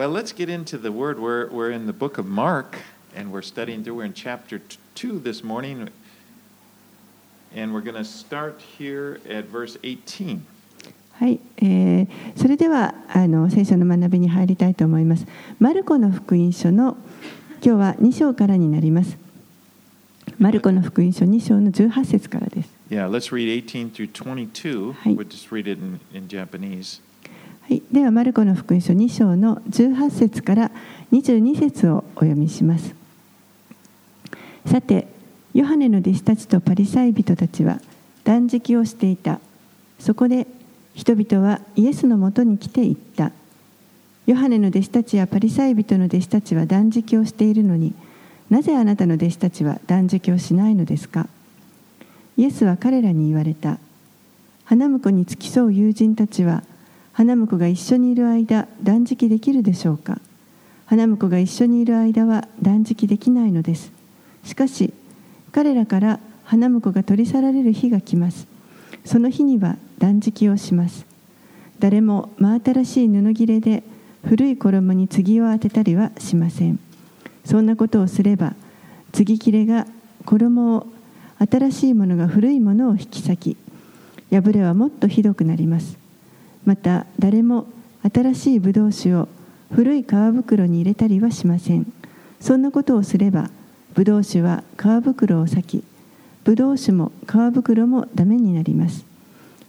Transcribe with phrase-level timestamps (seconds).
[0.00, 1.18] Well, let's get into the word.
[1.18, 2.78] We're, we're in the book of Mark,
[3.14, 3.96] and we're studying through.
[3.96, 5.88] We're in chapter t- 2 this morning,
[7.54, 10.44] and we're going to start here at verse 18.
[11.18, 15.26] はい、えーそれではあの聖書の学びに入りたいと思います。
[15.58, 16.98] マルコの福音書の
[17.64, 19.16] 今日は2章からになります。
[20.38, 22.70] マルコの福音書2章の18節からです。
[22.90, 24.92] Yeah, let's read 18 through 22.
[24.92, 25.14] Hi.
[25.14, 27.00] We'll just read it in, in Japanese.
[27.71, 30.71] はい、ではマルコの福音書2章の18節から
[31.13, 32.93] 22節をお読みします。
[34.65, 35.07] さて、
[35.53, 37.79] ヨハネの弟子たちとパリサイ人たちは
[38.25, 39.39] 断食をしていた。
[39.99, 40.47] そこで
[40.95, 43.31] 人々はイエスのもとに来て言った。
[44.25, 47.93] ヨハネの弟子たちやパリサイ人の弟子たちは断食をしているのに
[48.49, 51.25] なぜあなたの弟子たちは断食をしないのですか
[52.35, 53.77] イエスは彼らに言われた。
[54.65, 56.63] 花婿に付き添う友人たちは
[57.13, 60.19] 花婿が一緒にいる間断食できるでしょうか？
[60.85, 63.91] 花婿が一緒にいる間は断食できないのです。
[64.43, 64.93] しかし
[65.51, 68.47] 彼らから花婿が取り去られる日が来ます。
[69.05, 71.05] その日には断食をします。
[71.79, 73.83] 誰も真新しい布切れで
[74.25, 76.79] 古い衣に継を当てたりはしません。
[77.43, 78.53] そんなことをすれば
[79.11, 79.87] 継ぎ切れが
[80.25, 80.87] 衣を
[81.39, 83.57] 新しいものが古いものを引き裂き
[84.29, 86.00] 破れはもっとひどくなります。
[86.65, 87.67] また誰も
[88.03, 89.27] 新しいブドウ酒を
[89.71, 91.91] 古い皮袋に入れたりはしません。
[92.39, 93.49] そんなことをすれば
[93.93, 95.83] ブドウ酒は皮袋を裂き
[96.43, 99.05] ブドウ酒も皮袋もダメになります。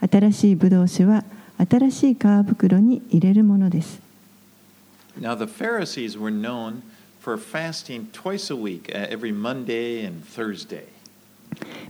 [0.01, 1.25] 新しいブドウ酒は
[1.59, 4.01] 新しい皮袋に入れるものです。
[5.21, 6.81] Now, the Pharisees were known
[7.21, 10.85] for fasting twice a week, uh, every Monday and Thursday.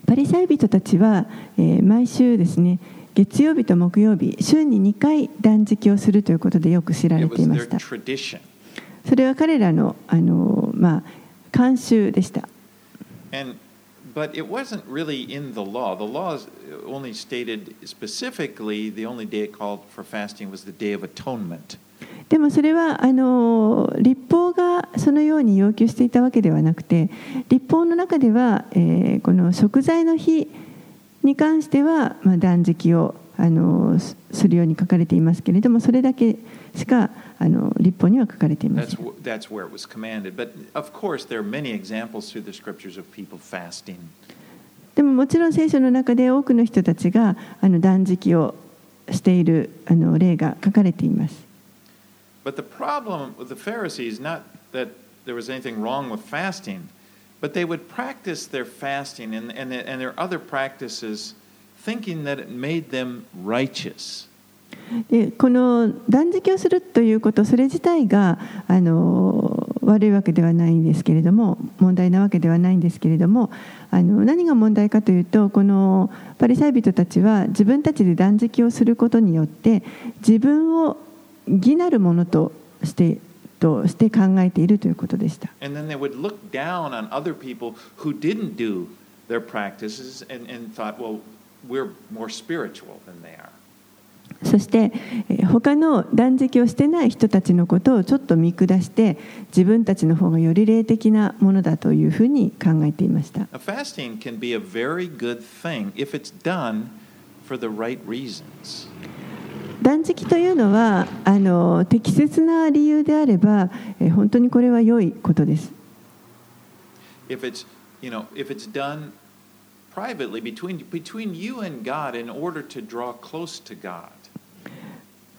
[0.06, 2.80] パリサイ人たちは、えー毎週ですね
[3.14, 7.78] 月曜日と木曜日週に2回断食をするということでよく知られていました。
[7.78, 11.02] それは彼らのあの、まあ、
[11.50, 12.48] 慣習でした。
[13.32, 13.56] And
[14.14, 15.96] but it wasn't really in the law.
[15.96, 16.48] The law is
[16.86, 21.78] only stated specifically the only day it called for fasting was the Day of Atonement.
[22.28, 27.10] でもそれはあの立法がそのように要求していたわけではなくて
[27.48, 30.48] 立法の中では、えーこの食材の日
[31.22, 36.36] に関しては、断食をあのするように書かれていますけれどもそれだけ
[36.76, 38.96] しかあの立法には書かれていませ。
[44.94, 48.54] でももちろん聖書の中で多くの人たちがあの断食を
[49.10, 51.34] しているあの例が書かれています。
[57.42, 61.34] But they would practice their fasting and, and, and their other practices
[61.76, 64.28] thinking that it made them righteous.
[65.10, 68.38] でこの断食をするということそれ自体が
[68.68, 73.50] あの悪いわけではないんですけれども問題なわけではないんですけれども
[73.90, 79.82] あの何が問題かというとこのパリサイ人たちは自分たちで断食をすることによって
[80.26, 80.96] 自分を
[81.46, 82.52] 義なるものと
[82.82, 83.18] して
[83.62, 85.48] として考えているということでした。
[94.42, 94.90] そして
[95.52, 99.16] 他の断食をしてない人たちのことをちょっと見下して
[99.48, 103.46] 自分たちの方がより霊的なものだというふうに考えていました。
[109.82, 113.68] 断食というのはあの適切な理由であれば、
[114.00, 115.72] え、本当にこれは良いことです。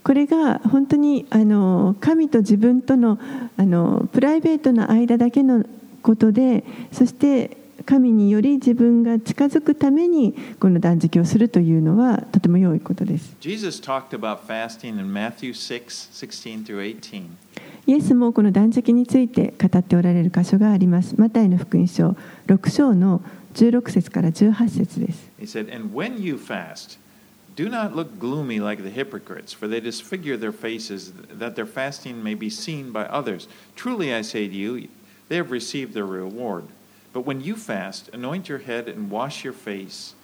[0.04, 3.18] これが本当にあの神と自分との,
[3.56, 5.64] あのプライベートな間だけの
[6.02, 13.36] ことでそして神により自分が近づくためにこの断食をするというのはとても良いことです。
[13.40, 17.24] Jesus talked about fasting in Matthew 6, 16 through 18.
[17.86, 21.20] イエスもこの断食について語っておられる箇所があります。
[21.20, 22.16] マタイの福音書
[22.48, 23.22] 6章の
[23.56, 25.30] 16節から18節です。
[25.40, 26.98] He said, And when you fast,
[27.56, 32.24] do not look gloomy like the hypocrites, for they disfigure their faces, that their fasting
[32.24, 33.48] may be seen by others.
[33.76, 34.88] Truly I say to you,
[35.30, 36.66] they have received their reward.
[37.14, 40.16] But when you fast, anoint your head and wash your face,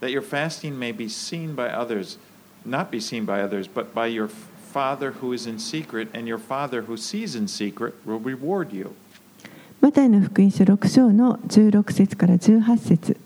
[0.00, 2.18] that your fasting may be seen by others,
[2.64, 6.38] not be seen by others, but by your Father who is in secret, and your
[6.38, 8.94] Father who sees in secret will reward you.
[9.80, 13.16] マタイの福音書6章の16節から18節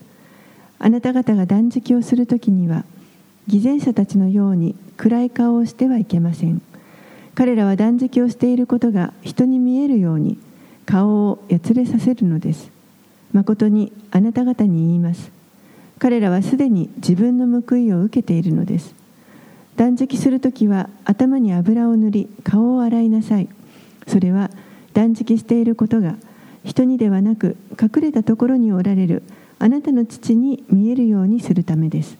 [0.78, 2.84] あなた方が断食をするときには
[3.46, 6.60] 偽善者たちのように暗い顔をしてはいけません
[7.34, 10.38] 彼らは断食をしていることが人に見えるように
[10.86, 12.70] 顔をやつれさせるのです
[13.32, 15.30] 誠にあなた方に言います。
[15.98, 18.94] 彼らはすでに自分の報いを受けているのです。
[19.76, 23.48] 断食するときは頭に油を塗り顔を洗いなさい。
[24.06, 24.50] それは
[24.94, 26.16] 断食していることが
[26.64, 29.22] 人にではなく隠れたところにおられる
[29.58, 32.16] あなたの父に見えるようにするためです。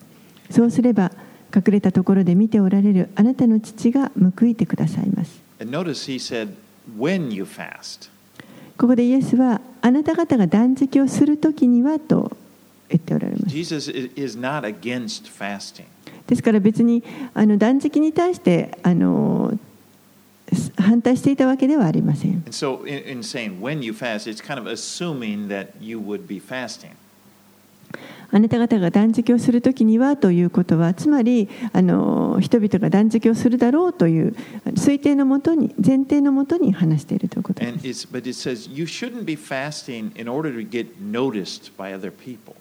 [0.51, 1.13] そうすれば
[1.55, 5.41] 隠れたところで見ておられるあなたの父が報いてくださいます。
[5.61, 6.55] And notice he said,
[6.99, 8.10] when you fast.
[8.81, 12.35] ここでイエスはあなた方が断食をするときにはと
[12.89, 13.55] 言っておられます.
[16.27, 17.05] ですから別に
[17.35, 19.53] あの断食に対してあの
[20.79, 23.61] 反対していたわけではありません so, in, in saying
[23.93, 24.67] fast, kind of.
[28.33, 34.37] あなた方が断食をするときにはということはつまりあの人々が断食をするだろうという
[34.75, 41.71] 推定のもとに前提のもとに話しているということで And す it's, but it says you shouldn't be fasting in order to get noticed
[41.77, 42.57] by other people.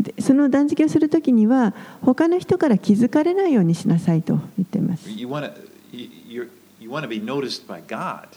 [0.00, 6.50] でその断食をするときには他の人から気づかれないようにしなさいと言っています You want to you,
[6.80, 8.28] you want to be noticed by God.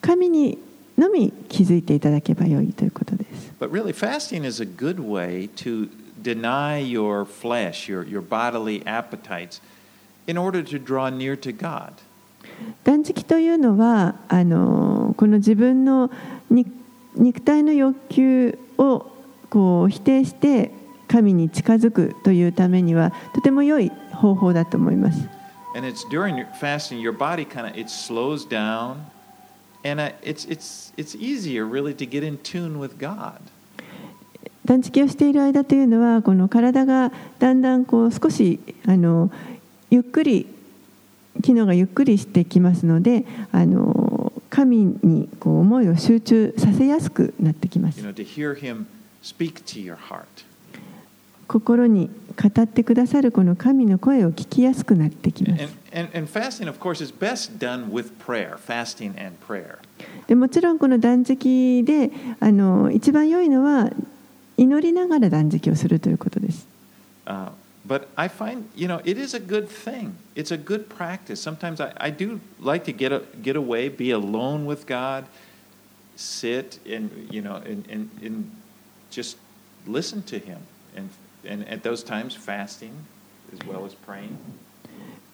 [0.00, 0.58] 神に
[0.96, 5.88] のみ気づいていただけばよいということです But really, fasting is a good way to
[6.22, 9.60] deny your flesh, your, your bodily appetites,
[10.26, 11.92] in order to draw near to God.
[12.84, 16.10] 断食というのはあのこの自分の
[16.50, 16.70] 肉
[17.16, 19.06] 肉体の欲求を
[19.48, 20.70] こう否定して
[21.08, 25.28] 神に近づくというためにはとても良い方法だと思います。
[25.74, 28.96] And it's during your fasting, your body kind of it slows down,
[29.84, 33.40] and uh, it's it's it's easier really to get in tune with God.
[34.64, 39.30] 断食をしている間というのはこの体がだんだんこう少しあの
[39.90, 40.46] ゆっくり
[41.42, 44.05] 機能がゆっくりしてきますのであの
[44.56, 48.00] 神にこう思いを集中させやすくなってきます。
[51.46, 52.08] 心に
[52.42, 55.62] 語ってくださるこの神の声を聞きやすくなってきます。
[60.26, 62.10] でもちろんこの断食で
[62.40, 63.90] あの一番良いのは
[64.56, 66.66] 祈りながら断食をするということです。
[67.85, 70.17] but I find, you know, it is a good thing.
[70.35, 71.41] It's a good practice.
[71.41, 75.25] Sometimes I, I do like to get a, get away, be alone with God,
[76.15, 78.51] sit and you know, and, and, and
[79.09, 79.37] just
[79.87, 80.59] listen to Him.
[80.95, 81.09] And,
[81.43, 82.93] and at those times, fasting
[83.51, 84.37] as well as praying.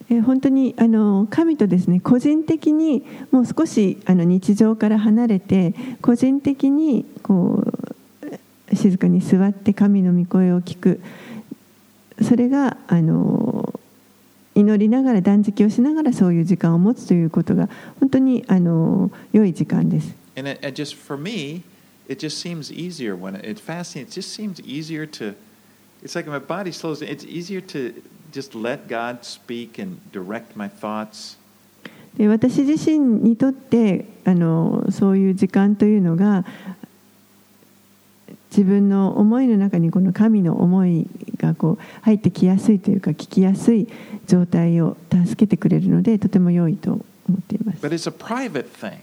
[0.10, 7.62] えー本当にあの神とですね個人的にもう少しあの日常から離れて個人的にこ
[8.72, 11.02] う静かに座って神の御声を聞く
[12.20, 13.81] それがあの
[14.55, 17.69] 祈りながら断食をしながらそういう時間を持つということが
[18.00, 20.14] 本当にあの良い時間です。
[32.17, 36.44] で私自身にとってあのそういう時間というのが
[38.53, 41.07] 自分の思いの中にこの神の思い
[41.39, 43.89] がこう入ってきやすいというか聞きやすい
[44.27, 48.99] 状態を助けてくれるのでとても良いと思っています But it's a private thing.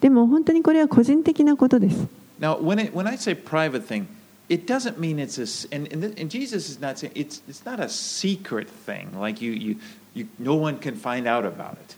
[0.00, 2.06] でも本当にこれは個人的なことです
[2.40, 4.06] Now, when, it, when I say private thing,
[4.48, 7.80] it doesn't mean it's a, and, and, and Jesus is not saying, it's, it's not
[7.80, 9.76] a secret thing, like you, you,
[10.14, 11.96] you, no one can find out about it.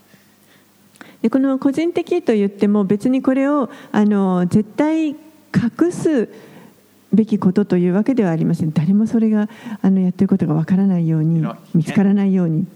[1.23, 5.17] でこの個人的と言っても別にこれをあの絶対隠
[5.91, 6.29] す
[7.16, 9.49] べきことというわけではありません誰もそれが
[9.82, 11.44] あのやってることがわからないように
[11.75, 12.66] 見つからないように.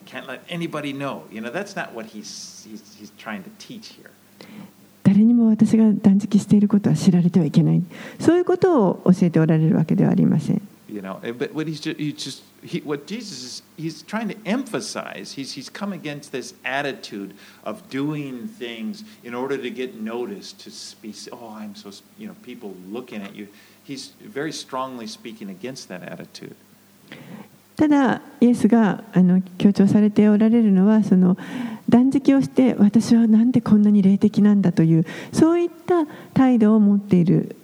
[5.03, 7.83] 誰にも私が断食していることは知られてはいけない
[8.21, 10.61] そういうことを教えておられるわけではありません
[10.93, 14.29] You know, eh, but what he's just, he's just he, what Jesus is, he's trying
[14.29, 20.01] to emphasize, he's, he's come against this attitude of doing things in order to get
[20.01, 20.71] noticed, to
[21.01, 23.47] be, oh, I'm so, you know, people looking at you.
[27.77, 31.39] ただ、イエスがあの強調されておられるのはその
[31.89, 37.57] 断食をして私は何でこんなに霊的なんだというそういった態度を持っている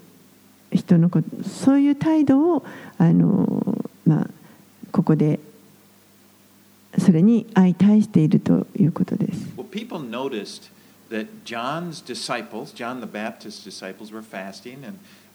[0.73, 2.64] 人のことそういう態度を
[2.99, 3.62] あの、
[4.04, 4.28] ま、
[4.90, 5.38] ここで
[6.99, 9.52] それに相対しているということです。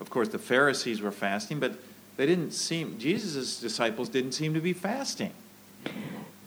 [0.01, 1.73] Of course, the Pharisees were fasting, but
[2.17, 5.29] they didn't seem, Jesus' disciples didn't seem to be fasting.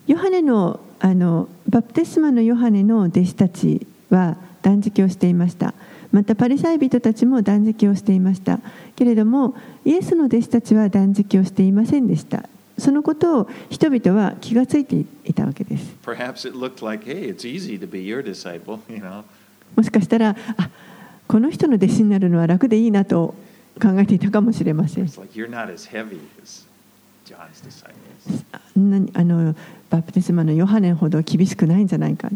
[0.06, 5.72] ヨハネの,あのバプテスマのヨハネの弟子たちは断食をしていました。
[6.12, 8.60] またパリサイ人たちも断食をしていました。
[8.96, 12.48] けれども、イエスの弟子たちは断食をしていませんでした。
[12.76, 15.96] そのことを人々は気がついていたわけです。
[19.76, 20.36] もしかしたら、
[21.26, 23.34] この人の弟子になるのは楽でいいなと
[23.80, 25.08] 考えていたかもしれません。
[29.14, 29.54] あの
[29.88, 32.28] バプテスマのヨハネほど厳しくないんじゃないか。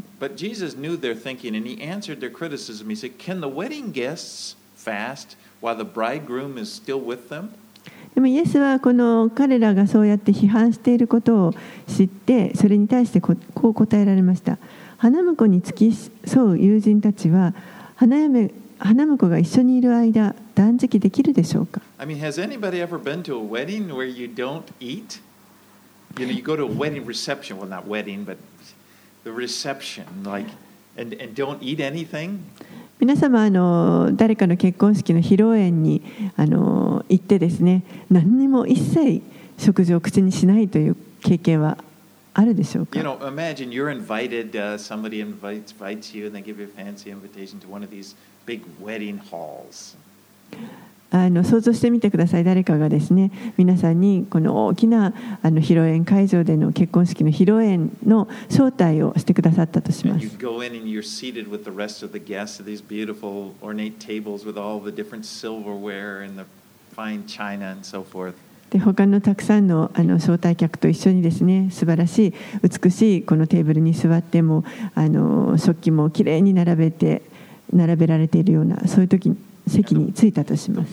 [8.15, 11.55] でもイエスはこの彼らがそうやって批判していることを
[11.87, 14.59] 知って、それに対してこ,こう答えられました。
[14.97, 17.55] 花婿に付き添う友人たちは
[17.95, 25.21] 花嫁花婿が一緒にいる間断食できるでしょうか I mean, has anybody ever been to a wedding where you don't eat?
[26.19, 28.39] You know, you go to a wedding reception, well, not wedding, but
[29.25, 30.49] the reception, like,
[30.97, 32.41] and, and don't eat anything?
[33.01, 36.03] 皆様あの誰かの結婚式の披露宴に
[36.37, 39.23] あの行ってですね何にも一切
[39.57, 41.79] 食事を口にしないという経験は
[42.35, 46.69] あるでしょうか You know, imagine you're invited, uh, somebody invites, invites you, and they give you a
[46.69, 48.17] fancy invitation to one of these
[51.11, 60.39] あの想像してみてください、誰かがですね皆さんにこの大きなあの披露宴会場での結婚式の披露宴の招待をしてくださったとします。
[68.71, 72.35] で、他のたくさんの,あの招待客と一緒にですね素晴らしい、
[72.83, 74.63] 美しいこのテーブルに座っても、
[75.57, 77.23] 食器もきれに並べて。
[77.73, 80.93] 並べられているようなそういう時に席に着いたとします。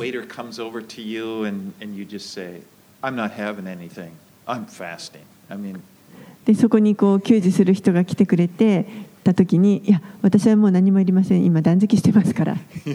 [6.45, 8.85] でそこにこう給仕する人が来てくれて
[9.23, 12.55] た時にいや私はもう何もいりません今断食してますから。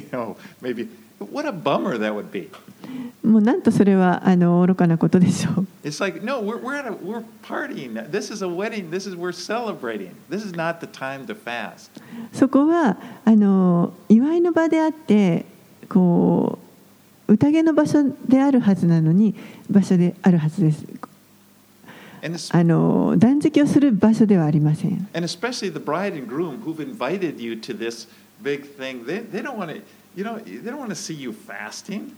[3.31, 5.67] もうなんとそれはあの愚かなことでしょう。
[5.85, 7.95] It's like, no, we're, we're, at a, we're partying.
[8.11, 8.91] This is a wedding.
[8.91, 10.17] This is, we're celebrating.
[10.29, 11.91] This is not the time to fast.
[12.33, 15.47] そこはあの祝いの場であって
[15.89, 16.59] こ
[17.29, 19.37] う宴の場所であるはずなのに
[19.71, 20.85] 場所であるはずです。
[22.53, 25.09] あの断食をする場所ではありません。
[25.15, 28.09] and especially the bride and groom who've invited you to this
[28.43, 29.81] big thing, they, they don't want to,
[30.17, 32.17] you know, they don't want to see you fasting.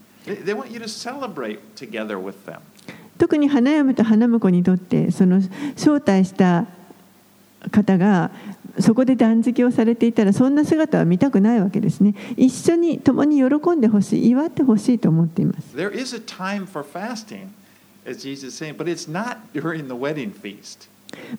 [3.18, 5.40] 特に花嫁と花婿にとってその
[5.76, 6.66] 招待した
[7.70, 8.30] 方が
[8.80, 12.14] そこで断食をされていたらそんな姿は見たくないわけですね。
[12.36, 15.76] 一緒に共に喜んでほしい祝ってほしいと思っています。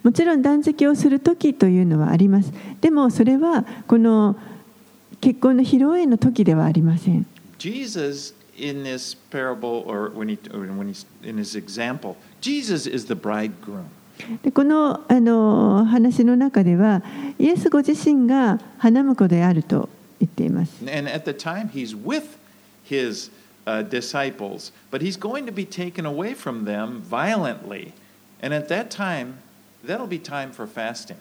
[0.04, 2.54] もちろん断食をする時というのはあります。
[2.82, 4.38] でもそれはこの
[5.20, 7.26] 結婚の披露宴の時ではありません。
[7.58, 13.15] Jesus in this parable, or when he, or when he's in his example, Jesus is the
[13.15, 13.91] bridegroom.
[14.43, 17.03] でこのあの話の中では
[17.39, 19.89] イエスご自身が花婿であると
[20.19, 22.37] 言っています And at the time, he's with
[22.85, 23.31] his
[23.65, 27.93] uh, disciples, but he's going to be taken away from them violently.
[28.43, 29.39] And at that time,
[29.85, 31.19] that'll be time for fasting.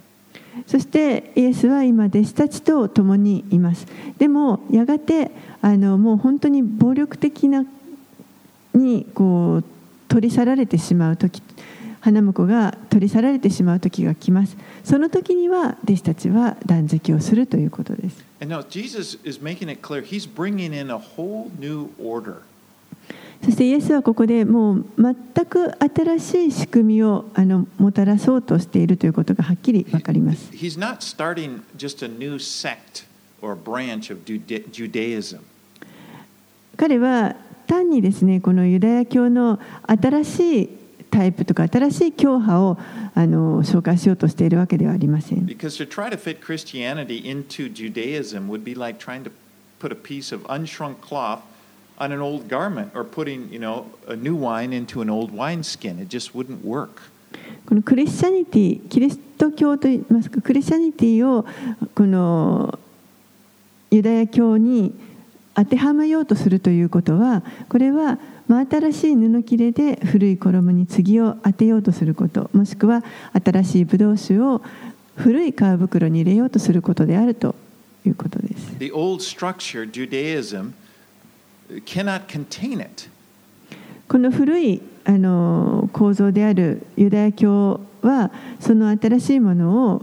[0.66, 3.86] そしてイエスは今弟子たちと共にいます。
[4.18, 7.64] でもやがてあのもう本当に暴力的な
[8.74, 9.64] にこう
[10.08, 11.42] 取り去られてしまう時
[12.00, 14.56] 花婿が取り去られてしまう時が来ます。
[14.82, 18.24] その時には弟子たちは断食をするということです。
[18.40, 20.02] And now Jesus is making it clear.
[20.02, 22.42] He's bringing in a whole new order.
[23.44, 25.14] そしてイエスはここでもう全
[25.46, 30.50] く新しい仕組みをあのもたらそうとしているということがはっきり分かります。
[36.76, 37.34] 彼は
[37.66, 40.70] 単にですねこのユダヤ教の新しい
[41.10, 42.78] タイプとか新しい教派を
[43.14, 45.46] あの紹介しようとしているわけではありません。
[52.02, 56.00] On an old garment or putting, you know, a new wine into an old wineskin.
[56.00, 57.02] It just wouldn't work.
[57.64, 61.46] このクリスチャニティキリスト教といいますかクリスチャニティを
[61.94, 62.78] この
[63.90, 64.92] ユダヤ教に
[65.54, 68.18] 当てはめようとするということはこれは
[68.48, 73.04] 真新しい布切れで古い衣に継ぎを当てようとすることもしくは
[73.44, 74.60] 新しいブドウ酒を
[75.14, 77.54] 古い皮袋に入れようとすることであると
[78.04, 78.78] いうことです。
[78.78, 80.72] The old structure, Judaism,
[81.80, 83.08] cannot contain it.
[84.08, 90.02] この古いあの構造であるユダヤ教はその新しいものを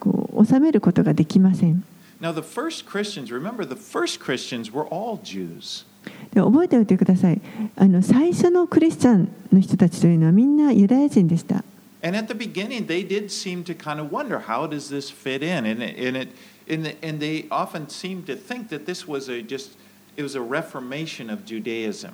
[0.00, 1.84] こう収めることができません。
[2.20, 5.84] Now, the first Christians, remember, the first Christians were all Jews.
[6.32, 7.40] で覚えておいてください
[7.76, 11.62] あの最初のクリスチャンの人たちというのはみんなユダヤ人でした
[12.04, 15.40] And at the beginning, they did seem to kind of wonder how does this fit
[15.40, 19.40] in, and it, and it, and they often seemed to think that this was a
[19.40, 19.76] just
[20.15, 22.11] it was a reformation of Judaism.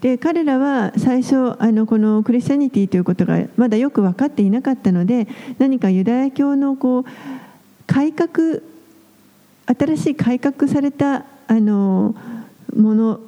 [0.00, 7.04] で彼らは最初あのこのクリスチャニティということがまだよく分かっていなかったので何かユダヤ教のこう
[7.86, 8.60] 改革
[9.66, 12.14] 新しい改革されたあの
[12.74, 13.20] もの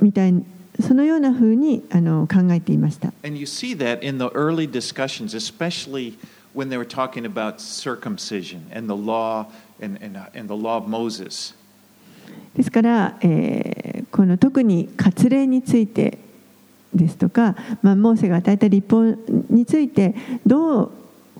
[0.00, 0.44] みたいに
[0.80, 3.12] そのようなふうにあの考えていました。
[3.24, 6.18] And you see that in the early discussions, especially
[6.54, 9.46] when they were talking about circumcision and the law
[9.80, 11.54] and, and, uh, and the law of Moses.
[12.57, 13.87] ですから、えー
[14.17, 16.17] この特に割礼について
[16.93, 19.03] ですとか、まあ、モーセが与えた立法
[19.49, 20.91] についてどう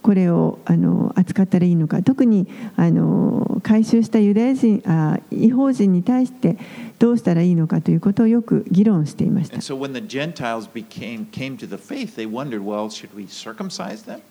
[0.01, 6.57] これをあの扱ったらいいのか特にあの改宗したユダヤ人あ違法人に対して
[6.99, 9.75] どうしたらいいのかということをよく議論していました so
[10.71, 14.21] became came to the faith, they wondered, well, should we circumcise them?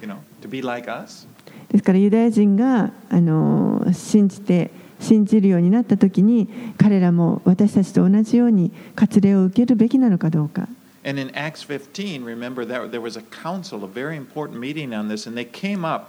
[0.00, 1.26] You know, to be like us?
[1.68, 4.70] ですからユダヤ人があの信じて
[5.04, 10.68] 信じるようになった時に彼らも私たちと同じように割礼を受けるべきなのかどうか
[11.06, 15.08] And in Acts 15, remember that there was a council, a very important meeting on
[15.08, 16.08] this, and they came up,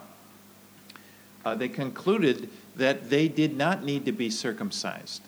[1.44, 2.48] uh, they concluded
[2.78, 5.22] that they did not need to be circumcised.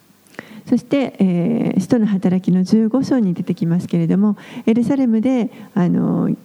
[0.70, 6.36] そして、えー使徒の働きの15章に出てきますけれどもエルサレムであの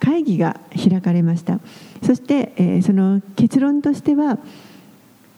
[0.00, 1.60] 会議が開かれました
[2.02, 4.38] そして、えーその結論としては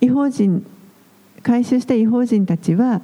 [0.01, 0.67] 違法人
[1.45, 3.03] 回収した違法人たちは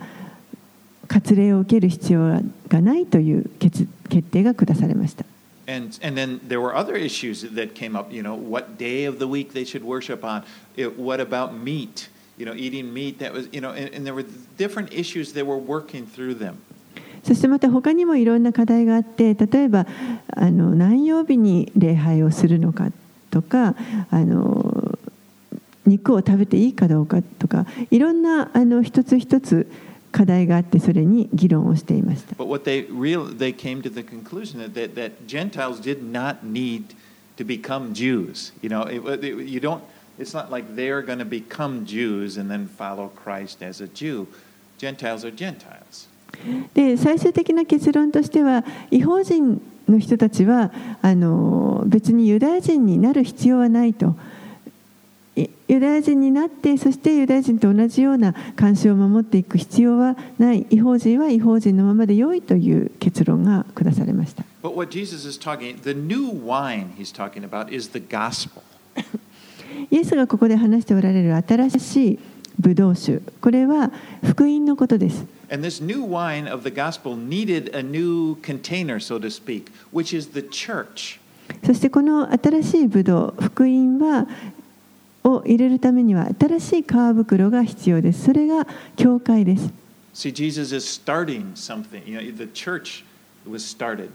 [1.06, 5.24] 割礼を受ける必要がないという決決定が下されました
[5.68, 9.20] And, and then there were other issues that came up, you know, what day of
[9.20, 10.42] the week they should worship on,
[10.76, 14.14] it, what about meat, you know, eating meat, that was, you know, and, and there
[14.14, 14.24] were
[14.58, 16.56] different issues they were working through them.
[17.22, 19.86] そしてまた他にもいろんな課題があって例えば
[20.34, 22.88] あの何曜日に礼拝をするのか
[23.30, 23.76] とか
[24.10, 24.89] あの
[25.86, 29.70] 肉を食べていいかどうかとかいろんなあの一つ一つ
[30.12, 32.34] 課題があってそれに議論をしていました。
[46.74, 54.14] で最終的な結論としては、違法人の人たちはあの別にユダヤ人になる必要はないと。
[55.36, 64.44] ユダヤ人になって、そしてユダヤ人と同じような関心を守っていく必要はない、違法人は違法人のままで良いという結論が下されました。
[69.90, 72.18] イエスがここで話しておられる新しい
[72.58, 73.92] ブドウ酒、これは
[74.24, 75.24] 福音のことです。
[81.64, 84.28] そしてこの新しいブドウ福音は
[85.24, 89.70] を入れるためには新しい皮袋が必要ですそれが教会です
[90.12, 92.02] See, Jesus is starting something.
[92.04, 93.04] You know, the church
[93.48, 94.10] was started.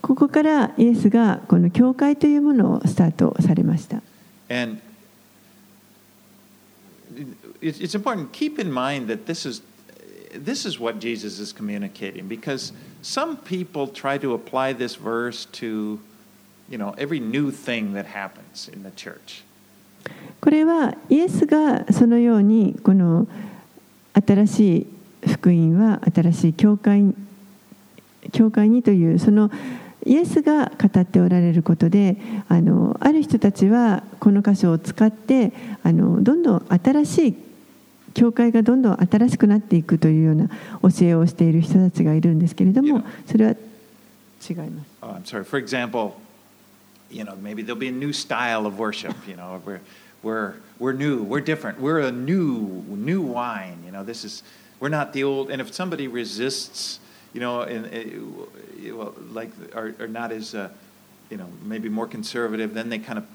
[0.00, 4.02] ここからイエスがこの教会というものをスタートされました
[4.48, 4.80] And
[7.60, 9.62] it- it's important keep in mind that this is
[10.32, 15.98] this is what Jesus is communicating because some people try to apply this verse to
[16.68, 19.42] you know every new thing that happens in the church.
[20.40, 23.28] これはイエスがそのようにこの
[24.14, 24.86] 新しい
[25.28, 27.14] 福音は新しい教会
[28.32, 29.50] 教会にというその
[30.06, 32.16] イエスが語っておられることで
[32.48, 37.34] あのある人たちはこの箇所を使ってあのどんどん新しい
[38.14, 40.48] 教会がどんどん新しくなっていくというような
[40.82, 44.90] 教えをしている人たちがいるんですけれどもそれは違います。
[45.02, 46.20] Oh,
[47.09, 49.15] you know, maybe there'll be a new style of worship.
[49.27, 49.81] You know, we're
[50.23, 53.83] we're we're new, we're different, we're a new new wine.
[53.85, 54.43] You know, this is
[54.79, 55.49] we're not the old.
[55.49, 56.99] And if somebody resists,
[57.33, 60.69] you know, and uh, well, like are, are not as uh,
[61.29, 63.25] you know maybe more conservative, then they kind of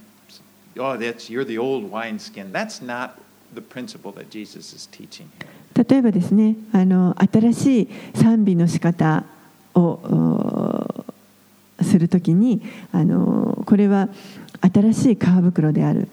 [0.79, 2.53] oh that's you're the old wineskin.
[2.53, 3.21] That's not
[3.55, 5.49] the principle that Jesus is teaching here.
[5.73, 9.25] 例えばですねあの新しい賛美の仕方
[9.75, 11.04] をお
[11.82, 12.62] するときに
[12.92, 14.10] あのこれは
[14.74, 16.08] 新しい皮袋である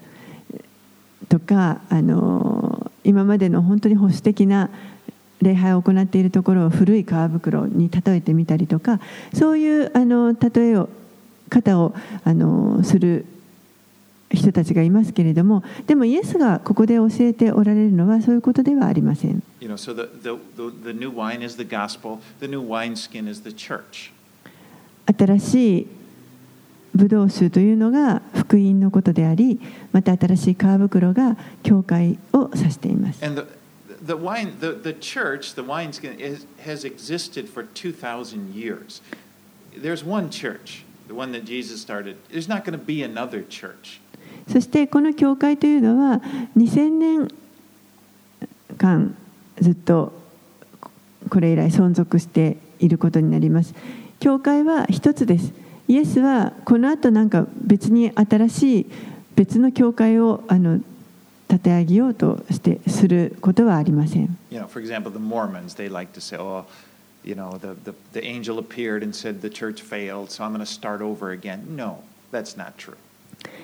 [1.29, 4.71] とかあの今までの本当に保守的な
[5.41, 9.01] 礼拝を行っているところを古い皮袋に例えてみたりとか
[9.35, 10.89] そういうあの例えを
[11.49, 11.95] 方を
[12.25, 13.27] あのする
[14.31, 19.43] 人たちがいますけれどもでもイエスがここで教えておられるのはそういうことではありません。
[19.61, 20.93] You know, so the, the, the, the.
[25.07, 25.87] 新しい
[26.95, 29.61] ブドウ酒というのが福音のことであり、
[29.93, 33.23] また新しい皮袋が教会を指しています。
[44.49, 46.21] そしてこの教会というのは
[46.57, 47.29] 2000年
[48.77, 49.17] 間
[49.61, 50.13] ずっと
[51.29, 53.75] これ以来存続していることになります。
[54.23, 55.53] 教会は一つです。
[55.89, 58.87] イエスはこの後なんか別に新しい
[59.35, 60.79] 別の教会をあの
[61.51, 64.39] 立て上げようとしてすることはありません。
[64.53, 66.67] You know, for example, the Mormons, they like to say, oh,
[67.25, 70.65] you know, the, the, the angel appeared and said the church failed, so I'm going
[70.65, 71.75] to start over again.
[71.75, 72.97] No, that's not true.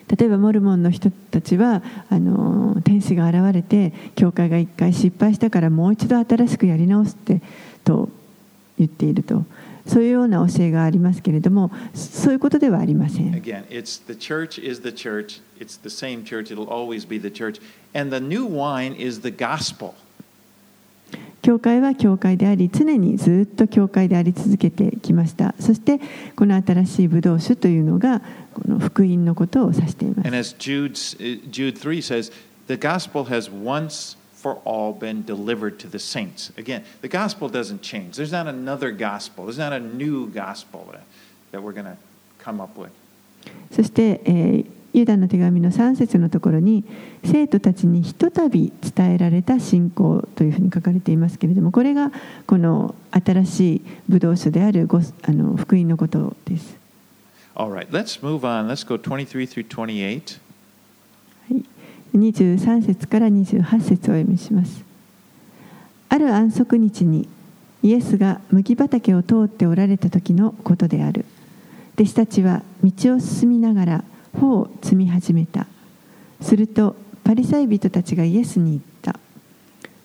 [0.09, 7.42] 例えばモルモンの人たちはあの天使が現れて教会が一回失敗したからもう一度新しくやり直すって
[7.85, 8.09] と
[8.77, 9.44] 言っていると
[9.88, 15.40] そういうような教えがありますけれどもそういうことではありません Again, it's the church is the church.
[15.59, 16.53] It's the same church.
[16.53, 17.61] It'll always be the church.
[17.94, 19.94] And the new wine is the gospel.
[21.40, 26.01] 教会は教会であり常にずっと教会であり続けてきましたそして
[26.37, 28.20] この新しいブドウ酒というのが
[28.53, 32.33] この福音のことを指しています And as Jude's, uh, Jude 3 says,
[32.66, 36.52] the gospel has once for all been delivered to the saints.
[36.58, 38.17] Again, the gospel doesn't change.
[38.17, 39.46] There's not another gospel.
[39.46, 41.04] There's not a new gospel that,
[41.52, 41.98] that we're going to
[42.39, 42.91] come up with.
[43.72, 46.84] そして、えーユダの手紙の3節のところに
[47.26, 52.12] 生徒たちにひとたび伝えられた信仰というふうに書かれていますけれどもこれが
[52.46, 56.78] この新しいブドウ酒であるごあの福音のことです。
[57.56, 58.67] All right, let's move on.
[58.67, 60.39] Let's go 23 through 28.
[62.16, 64.85] 23節から28節を読みします。
[66.09, 67.29] ある安息日に
[67.83, 71.25] イエスが麦畑を通っておられた時のことである。
[71.94, 75.66] 弟子たちは道を進みながら穂を摘み始めた。
[76.40, 79.18] するとパリサイ人たちがイエスに言った。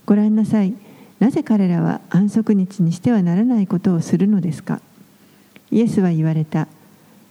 [0.05, 0.73] ご覧なさい。
[1.19, 4.81] なぜ彼らは安息日にしてはならないことをするのですか
[5.71, 6.67] イエスは言われた。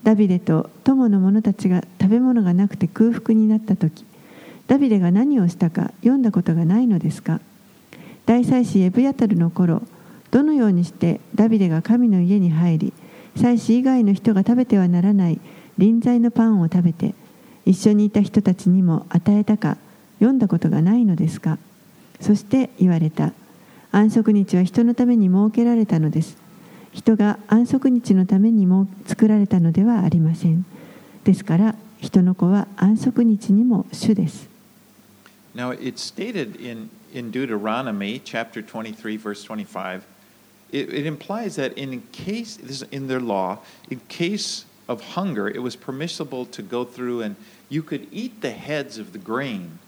[0.02, 4.04] ダビデと友の者たちが食べ物がなくて空腹になった時
[4.68, 7.40] ダビデが何をしたか読んだことがないのですか？
[8.27, 9.83] 大祭司エブヤタルの頃
[10.31, 12.92] どのようにしてダビデが神の家に入り
[13.37, 15.40] 祭司以外の人が食べてはならない
[15.77, 17.14] 臨在のパンを食べて
[17.66, 19.77] 一緒にいた人たちにも与えたか
[20.18, 21.59] 読んだことがないのですか？
[22.20, 23.33] そして言われた。
[23.90, 26.38] 安息日は人のために設けられたのです。
[26.92, 30.64] 人が安息日のためにも作られたのではありません。
[31.25, 34.51] ですから人の子は安息日にも主です。
[35.54, 40.06] Now, it's stated in, in Deuteronomy chapter 23, verse 25.
[40.70, 43.58] It, it implies that in case, this is in their law,
[43.90, 47.36] in case of hunger, it was permissible to go through and
[47.68, 49.78] you could eat the heads of the grain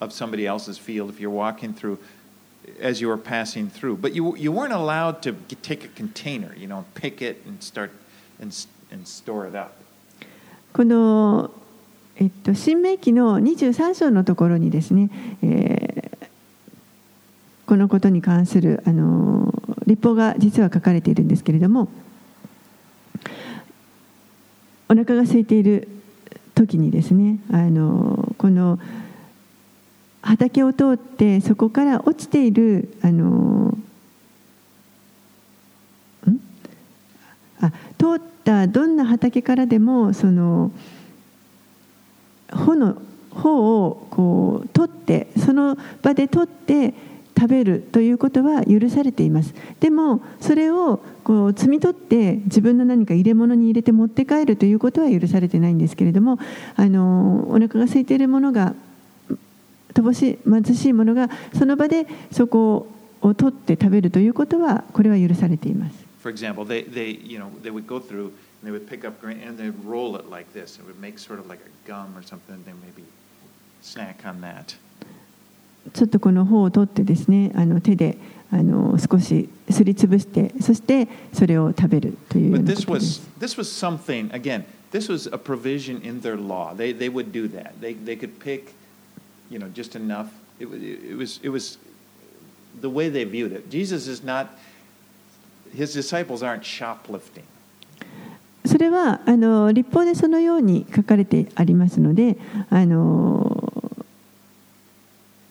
[0.00, 1.98] of somebody else's field if you're walking through
[2.80, 3.96] as you were passing through.
[3.96, 5.32] But you, you weren't allowed to
[5.62, 7.90] take a container, you know, pick it and start
[8.40, 9.76] and, and store it up.
[10.72, 11.50] この、
[12.16, 15.10] えっと、新明記の23章のところにですね、
[15.42, 15.92] えー
[17.72, 19.50] このことに関するあの
[19.86, 21.88] 立法が実は書かれているんですけれども
[24.90, 25.88] お腹が空いている
[26.54, 28.78] 時にですねあのこの
[30.20, 33.78] 畑を通ってそこから落ちているあの
[37.60, 40.72] あ通ったどんな畑からでもその
[42.52, 42.96] 穂の
[43.30, 46.94] 穂をこう取ってその場で取って
[47.36, 49.54] 食べるということは許されています。
[49.80, 56.38] でもそれをこう摘み取って自分の何か入れ物に入れて持って帰るということは許されてないんですけれども
[56.76, 58.74] あのお腹が空いているものが
[59.94, 62.86] 乏しい貧しいものがその場でそこ
[63.22, 65.94] を取って食べるということはこれは許されています。
[66.22, 68.30] For example, they, they, you know, they would go through
[68.61, 70.77] and they would pick up grain and they'd roll it like this.
[70.79, 72.63] It would make sort of like a gum or something.
[72.65, 73.05] They maybe
[73.81, 74.75] snack on that.
[75.93, 78.17] ちょっとこの方を取ってですねあの手で
[78.51, 84.65] あの少しすりつぶしてそしてそれを食べるというよう But な this ことです was this was something again.
[84.91, 86.73] This was a provision in their law.
[86.75, 87.79] They they would do that.
[87.79, 88.73] They they could pick,
[89.49, 90.27] you know, just enough.
[90.59, 91.77] It was it was it was
[92.81, 93.69] the way they viewed it.
[93.69, 94.49] Jesus is not,
[95.73, 97.43] his disciples aren't shoplifting.
[98.64, 102.36] それはあの立法でそのように書かれてありますので
[102.70, 103.72] あの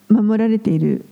[0.10, 1.06] 守られている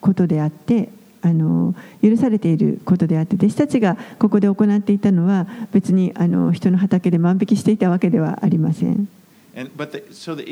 [0.00, 0.90] ことであって
[1.22, 9.08] あの許されていることであって弟子たちがここで行っていたのは別にあの人の畑で万引きしていたわけではありません。
[9.56, 10.44] And, but the, so the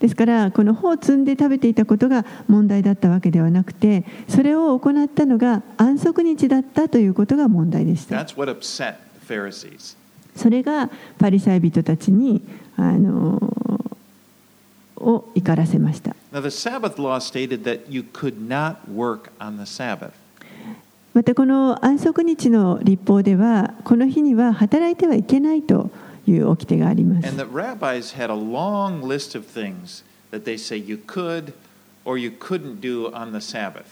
[0.00, 8.16] ですからこの穂を摘んで食べていたことが問題だったわけではなくてそれを行ったのが安息日だったということが問題でした。
[10.36, 12.42] それがパリサイ人たちに
[12.76, 13.38] あの
[14.96, 16.16] を怒らせました。
[21.12, 25.90] またこの安息日の立法ではこの日には働いてはいけないと
[26.26, 31.52] いう掟があります And the rabbis had a long list of things that they say you could
[32.04, 33.84] or you couldn't do on the Sabbath.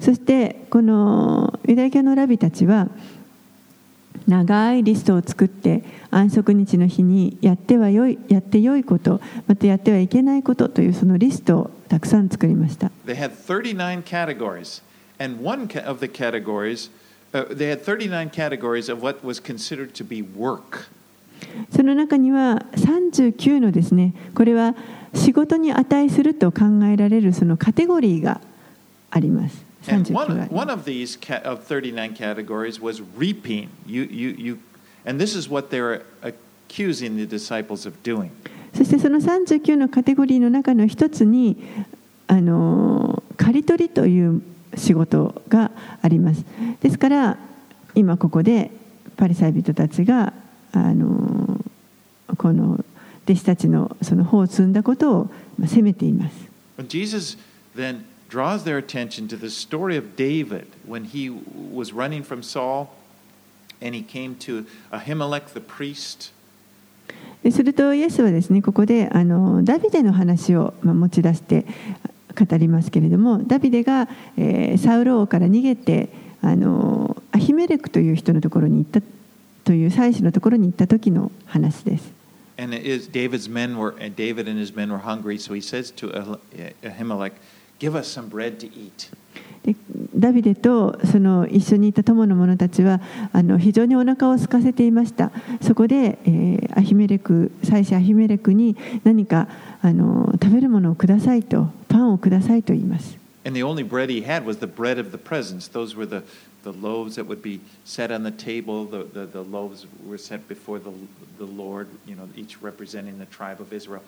[0.00, 2.88] そしてこのユダヤ教のラビたちは
[4.26, 14.82] 長いリストを作って安息日の日にやってはよいやってよいことまたやってはいけないことというそのリストをたくさん作りました They had 39 categories,
[15.18, 16.90] and one of the categories,
[17.32, 20.88] uh, they had 39 categories of what was considered to be work.
[21.74, 24.74] その中には39のですね、これは
[25.14, 28.40] 仕事に値すると考えられるそのカテゴリーが
[29.10, 29.64] あります。
[38.74, 41.56] そしてその39のカテゴリーの中の一つに
[42.28, 44.42] あの刈り取りという
[44.76, 45.70] 仕事が
[46.02, 46.44] あります。
[46.80, 47.38] ですから
[47.94, 48.70] 今ここで
[49.16, 50.32] パリサイ人たちが
[50.72, 51.64] あの
[52.36, 52.84] この
[53.24, 56.34] 弟子たちのその方を積んだことをまあ責めています
[56.88, 57.38] Jesus
[57.76, 62.88] then draws their attention to the story of David when he was running from Saul
[63.82, 66.32] and he came to Ahimelech the priest.
[67.42, 71.66] でするとイエスはですねここであのダビデの話をまあ持ち出して
[72.38, 76.10] 語りますけれどもダビデが、えーサウロ王から逃げて
[76.42, 79.00] あのアヒメレクという人のところに行った
[79.70, 82.12] という祭司のところに行った時の話です。
[82.58, 85.94] And it is David's men were and David and his men were hungry, so he says
[85.94, 86.38] to Ah-
[86.82, 87.34] Ahimelech,
[87.78, 89.12] "Give us some bread to eat."
[89.62, 89.76] で
[90.16, 93.00] ダビデとその一緒にいた友の者たちは
[93.32, 95.30] あの非常にお腹を空かせていました
[95.60, 99.46] そこで、えーアヒメレク祭司アヒメレクに何か
[99.82, 105.66] あの食べるものをくださいとパンをくださいと言います And the only bread he had was the bread of the presence.
[105.66, 106.22] Those were the,
[106.63, 108.85] the loaves that would be set on the table.
[108.85, 110.91] The, the, the loaves were set before the,
[111.37, 114.01] the Lord, you know, each representing the tribe of Israel.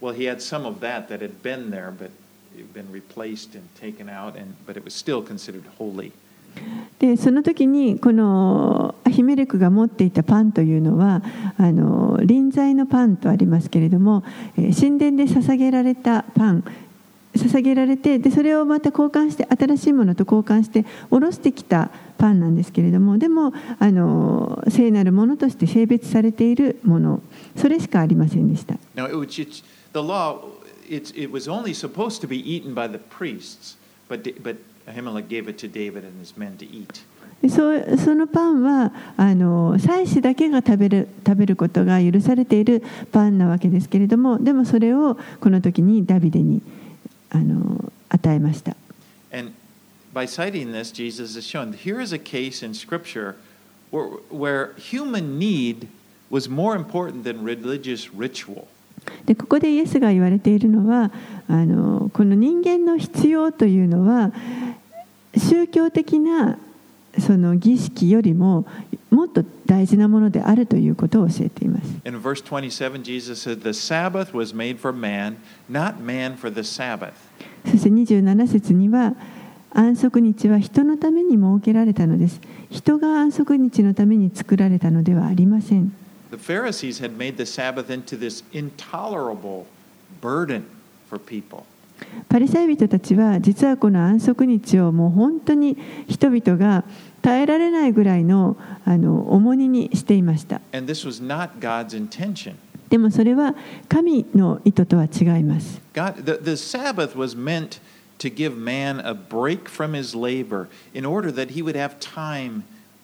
[0.00, 2.10] Well, he had some of that that had been there, but
[2.54, 6.12] it had been replaced and taken out, and, but it was still considered holy.
[6.98, 11.22] でその時にこのアヒメレクが持っていたパンというのは
[11.56, 14.22] あの臨在のパンとありますけれども、
[14.58, 16.64] えー神殿で捧げられたパン
[17.37, 27.21] 捧げられてでそれをまた交換して新しいものと交換して下ろしてきたパンなんですけれどもでもあの聖なるものとして性別されているもの
[27.55, 28.75] それしかありませんでした。
[28.95, 30.39] Now, it was, it's, the law,
[30.89, 33.77] it's, it was only supposed to be eaten by the priests,
[34.09, 37.05] but, Da- but Ahimelech gave it to David and his men to eat.
[37.41, 46.63] でそそのパンはあの祭司だけが食べる食べることが許されているパンなわけですけれどもでもそれをこの時にダビデに
[47.29, 48.75] あの与えました。
[59.25, 61.11] でここでイエスが言われているのは
[61.47, 64.31] あのこの人間の必要というのは
[65.37, 66.57] 宗教的な
[67.19, 68.65] その儀式よりも
[69.09, 75.37] もっと大事なものであるということを教えています In verse 27, Jesus said, The Sabbath was made for man,
[75.69, 77.13] not man for the Sabbath.
[77.65, 79.15] そして27節には
[79.71, 85.93] 安息日は人のために設けられたのです人が安息日のために作られたのではありません
[86.31, 89.65] The Pharisees had made the Sabbath into this intolerable
[90.21, 90.63] burden
[91.09, 91.63] for people.
[92.29, 95.77] パリサイ人たちは実はこの安息日をもう本当に
[96.07, 96.83] 人々が
[97.27, 100.61] 耐えられないぐらいのあの重荷にしていました.
[102.89, 103.53] でもそれは
[103.89, 107.81] 神の意図とは違います God, the, the Sabbath was meant
[108.19, 112.63] to give man a break from his labor in order that he would have time,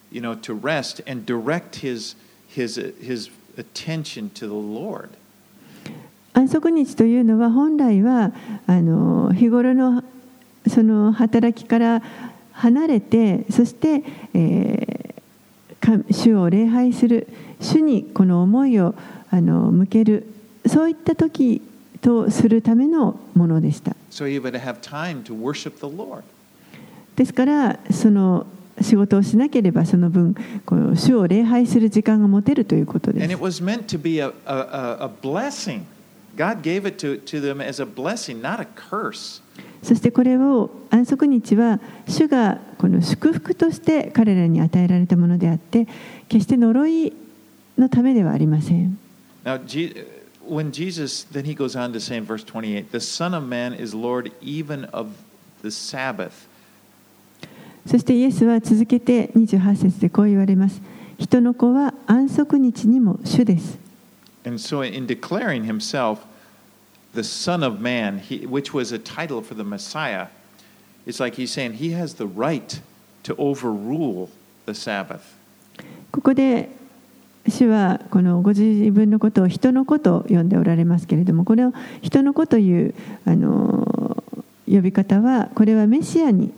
[0.10, 2.16] you know, to rest and direct his,
[2.48, 5.10] his, his attention to the Lord.
[6.32, 8.32] 安息日というのは本来は
[8.68, 10.02] あの日頃の
[10.70, 12.02] その働きから
[12.54, 15.04] 離れてそして、えー
[15.84, 17.28] か主を礼拝する
[17.60, 18.96] 主にこの思いを
[19.30, 20.26] あの向ける
[20.66, 21.62] そういった時
[22.02, 23.96] とするためのものでした。
[24.10, 24.26] So.
[27.16, 28.48] ですからその
[28.82, 30.36] 仕事をしなければその分
[30.66, 33.28] この主を礼拝する時間が持てるということです
[36.36, 39.42] God gave it to, to them as a blessing, not a curse.
[39.84, 45.88] そしてこれを安息日は主がこの祝福として彼らに与えられたものであって
[46.30, 47.14] 決して呪い
[47.78, 48.98] のためではありません。
[49.44, 49.60] Now,
[50.48, 53.74] when Jesus, then he goes on to say in verse 28, the Son of Man
[53.74, 55.10] is Lord even of
[55.62, 56.48] the Sabbath.
[57.86, 60.82] そしてイエスは続けて28節でこう言われます。
[61.18, 63.83] 人の子は安息日にも主です。
[64.46, 66.26] And so, in declaring himself
[67.14, 70.28] the Son of Man, he, which was a title for the Messiah,
[71.06, 72.82] it's like he's saying he has the right
[73.24, 74.30] to overrule
[74.66, 75.36] the Sabbath.
[76.12, 76.70] ここで
[77.48, 82.94] 主はこのご自分のことを人の子と呼んでおられますけれどもこれを人の子という
[83.26, 84.24] あの
[84.68, 86.54] 呼び方はこれはメシアに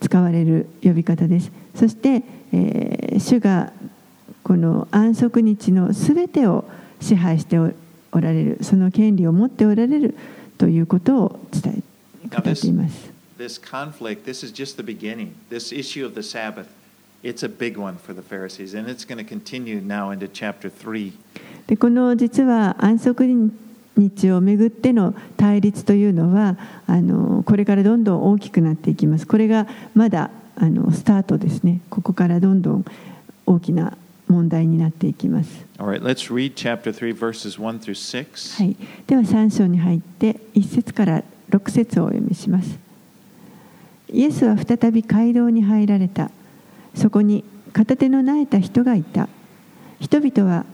[0.00, 2.22] 使われる呼び方ですそして、
[2.52, 3.72] えー主が
[4.42, 6.64] この安息日のすべてを
[7.00, 7.72] 支配してお
[8.12, 10.16] られるその権利を持っておられる
[10.58, 11.82] ということを伝
[12.24, 15.34] え語っています This conflict, this is just the beginning.
[15.50, 16.68] This issue of the Sabbath,
[17.22, 20.70] it's a big one for the Pharisees, and it's going to continue now into chapter
[20.70, 21.12] 3.
[21.66, 23.50] でこの実は安息
[23.96, 26.56] 日をめぐっての対立というのは
[26.86, 32.84] あのこれからどんどん大きくなっていきますこれがまだあのスタートですねここからどんどん
[33.46, 33.96] 大きな
[34.28, 38.62] 問題になっていきます、right, let's read chapter 3, verses 1 through 6.
[38.62, 42.78] はい、では3章に入って1節から6節をお読みします。
[44.12, 46.30] イエスは再び街道に入られた。
[46.94, 49.28] そこに片手の苗えた人がいた。
[50.00, 50.64] 人々は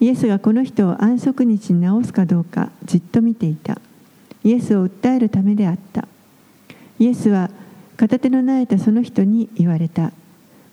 [0.00, 3.80] イエスがこの人を安息日に治すかどうかじっと見ていた。
[4.44, 6.06] イエスを訴えるためであった。
[6.98, 7.50] イエスは
[7.96, 10.12] 片手の苗えたその人に言われた。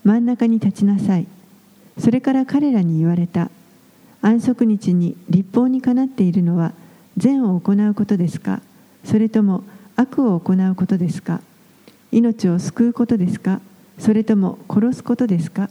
[0.03, 1.27] 真ん中に立ちなさい
[1.99, 3.49] それから彼らに言われた。
[4.21, 6.73] 安息日に立法にかなっているのは
[7.17, 8.61] 善を行うことですか？
[9.05, 9.63] それとも
[9.95, 11.41] 悪を行うことですか？
[12.11, 13.61] 命を救うことですか？
[13.99, 15.69] それとも殺すことですか？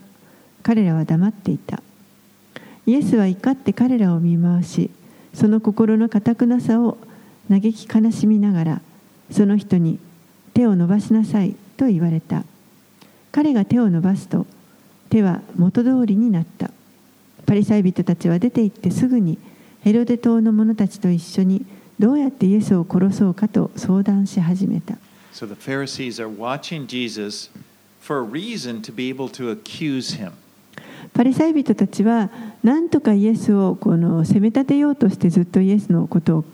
[0.63, 1.81] 彼らは黙っていた。
[2.85, 4.89] イエスは怒って彼らを見回し
[5.33, 6.97] その心の堅くなさを
[7.49, 8.81] 嘆き悲しみながら
[9.29, 9.99] その人に
[10.53, 12.43] 手を伸ばしなさいと言われた。
[13.31, 14.47] 彼が手を伸ばすと
[15.07, 16.71] 手は元通りになった
[17.45, 19.37] パリサイ人たちは出て行ってすぐに
[19.81, 21.65] ヘロデ島の者たちと一緒に
[21.99, 24.95] どうやってイエスを殺そうかと相談し始めた
[25.33, 27.49] So the Pharisees are watching Jesus
[28.01, 30.31] for a reason to be able to accuse him.
[31.13, 32.29] パリサイ人たちは
[32.63, 36.45] 何とかイエスをこの責め立てようとしてずっとイエスのことを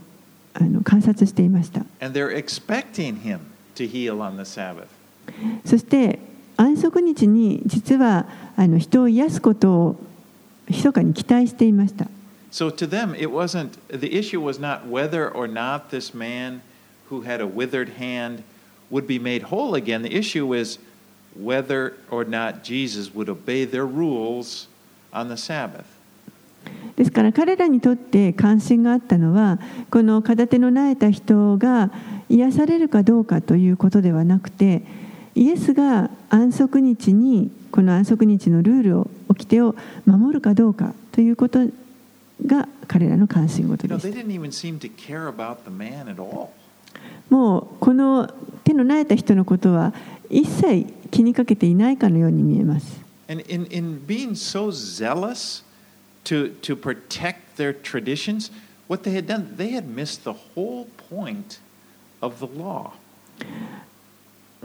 [0.53, 1.85] あの観察していました.
[5.65, 6.19] そして
[6.57, 9.95] 安息日に実はあの人を癒すことを
[10.69, 12.07] 密かに期待していました
[12.51, 16.61] So to them, it wasn't, the issue was not whether or not this man
[17.09, 18.43] who had a withered hand
[18.91, 20.03] would be made whole again.
[20.03, 20.77] The issue is
[21.35, 24.67] whether or not Jesus would obey their rules
[25.11, 25.85] on the Sabbath.
[26.95, 31.91] ですから彼らにとって関心があったのはこの片手の苗えた人が
[32.29, 34.83] 癒されるかどうかということではなくて
[35.35, 41.59] イエスが安息日にこの安息日のルールを掟を守るかどうかということ
[42.45, 44.07] が彼らの関心事です。
[47.29, 48.31] もうこの
[48.63, 49.93] 手のなえた人のことは
[50.29, 53.01] 一切気にかけていないかのように見えます。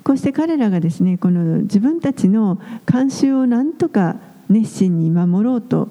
[0.08, 4.16] こうして彼らがですねこの自分たちの慣習をなんとか
[4.48, 5.90] 熱心に守ろうと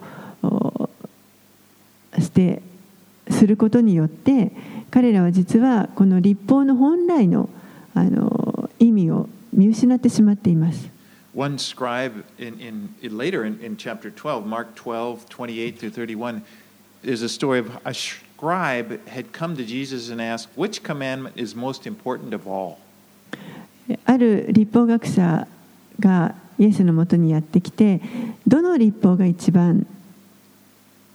[2.17, 2.63] して
[3.29, 4.53] することによって
[4.89, 7.47] 彼らは実はこの立法の本来の
[7.93, 10.89] あの意味を見失ってしまっています。
[11.35, 16.41] One scribe in, in, in later in, in chapter 12, Mark 12, 28 through 31,
[17.03, 21.53] there's a story of a scribe had come to Jesus and asked, Which commandment is
[21.53, 22.79] most important of all?
[24.04, 25.46] ある立法学者
[26.00, 28.00] がイエスのもとにやってきて
[28.46, 29.86] どの立法が一番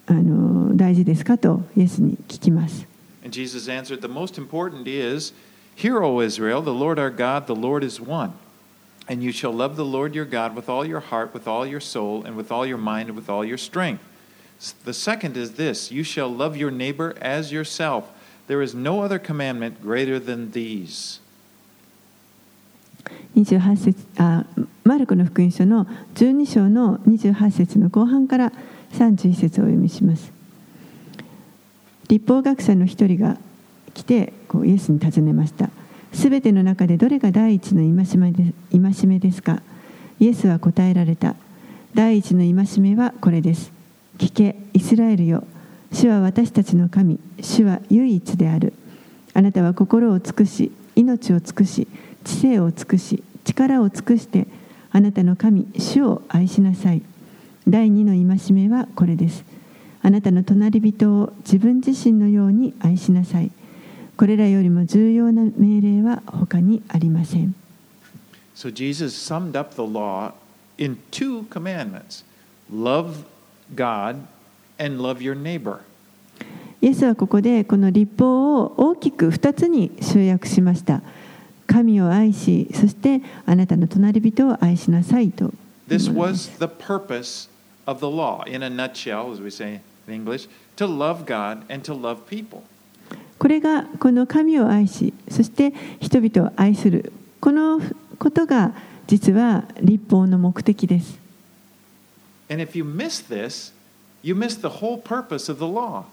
[0.07, 2.87] あの大事ですかとイエスに聞きます。
[3.23, 5.33] And Jesus answered, The most important is,
[5.75, 8.31] Hear, O Israel, the Lord our God, the Lord is one.
[9.09, 11.81] And you shall love the Lord your God with all your heart, with all your
[11.81, 14.03] soul, and with all your mind, and with all your strength.
[14.85, 18.09] The second is this you shall love your neighbor as yourself.
[18.47, 21.19] There is no other commandment greater than these.
[23.36, 24.44] 28節あ
[24.84, 28.52] マルコの福音書の12章の28節の後半から
[28.92, 30.32] 31節をお読みします。
[32.08, 33.38] 立法学者の一人が
[33.94, 35.70] 来てこうイエスに尋ねました。
[36.12, 39.62] すべての中でどれが第一の戒めで戒めですか？
[40.20, 41.34] イエスは答えられた。
[41.94, 43.72] 第一の戒めはこれです。
[44.18, 45.44] 聞けイスラエルよ。
[45.90, 47.18] 主は私たちの神。
[47.40, 48.74] 主は唯一である。
[49.34, 51.88] あなたは心を尽くし命を尽くし
[52.22, 54.46] 知性を尽くし力を尽くして
[54.90, 57.02] あなたの神主を愛しなさい。
[57.66, 59.44] 第二の戒めはこれです。
[60.02, 63.50] あなたの隣人を自分自身のように愛しなさい。
[64.16, 67.54] これらよりも重要な命令は他にありません。
[68.54, 70.32] So Jesus summed up the law
[70.76, 72.24] in two commandments.
[72.70, 73.24] Love
[73.74, 74.16] God
[74.78, 75.78] and love your neighbor.
[76.82, 81.00] イエスはここでこの立法を大きく2つに集約しました
[81.66, 85.52] 神を愛しそしてあなたの隣人を愛しなさいと
[85.88, 87.50] This was the purpose
[87.86, 91.84] of the law, in a nutshell, as we say in English, to love God and
[91.84, 92.62] to love people.
[93.38, 97.80] これがこの神を愛しそして人々を愛するこの
[98.18, 98.72] ことが
[99.08, 101.18] 実は立法の目的です
[102.48, 103.72] And if you miss this,
[104.22, 106.04] you miss the whole purpose of the law.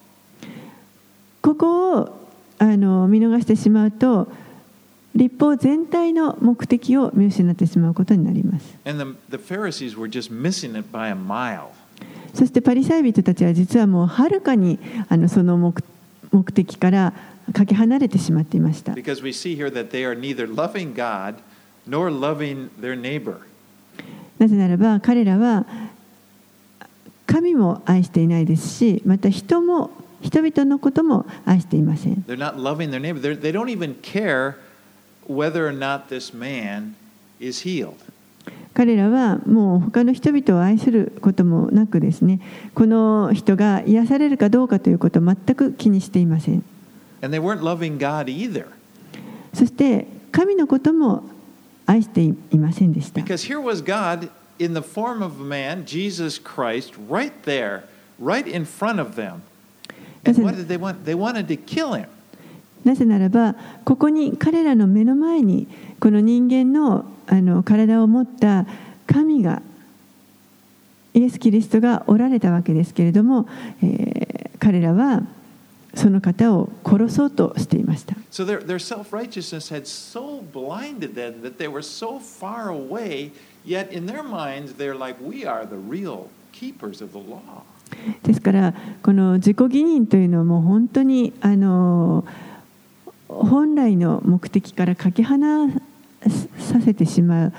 [1.42, 2.28] ここを
[2.58, 4.28] あの見逃してしまうと
[5.16, 8.78] 立法全体の目的を見失ってしまうことになります。
[12.34, 14.78] そしてパリサイ人たちは実はもうはるかに
[15.10, 15.84] あのその目,
[16.32, 17.14] 目的から
[17.54, 18.94] かけ離れてしまっていました。
[24.38, 25.66] なぜならば彼らは
[27.26, 29.90] 神も愛していないですしまた人も
[30.22, 32.24] 人々のことも愛していません。
[35.30, 36.96] Whether or not this man
[37.40, 37.96] is healed.
[38.74, 42.40] 彼らはもう他の人々を愛することもなくですね
[42.74, 46.64] この人が癒されるかどうかということを全く気にしていません
[47.22, 48.68] And they weren't loving God either.
[49.54, 51.24] そして神のことも
[51.86, 57.84] 愛していませんでした Because here was God in the form of a man, Jesus Christ, right there,
[58.20, 59.42] right in front of them.
[60.26, 61.06] And what did they want?
[61.06, 62.08] They wanted to kill him.
[62.86, 65.68] なぜならば、ここに彼らの目の前に、
[66.00, 68.66] この人間の,あの体を持った
[69.06, 69.62] 神が、
[71.14, 73.48] イエス・キリストがおられたわけですけれども、
[73.84, 75.24] えー、彼らは
[75.96, 78.16] その方を殺そうとしていました。
[88.24, 88.74] ですから、
[89.04, 92.24] この自己義認というのはもう本当にあの。
[93.30, 95.70] 本来の目的からかけ離
[96.58, 97.54] させてしまう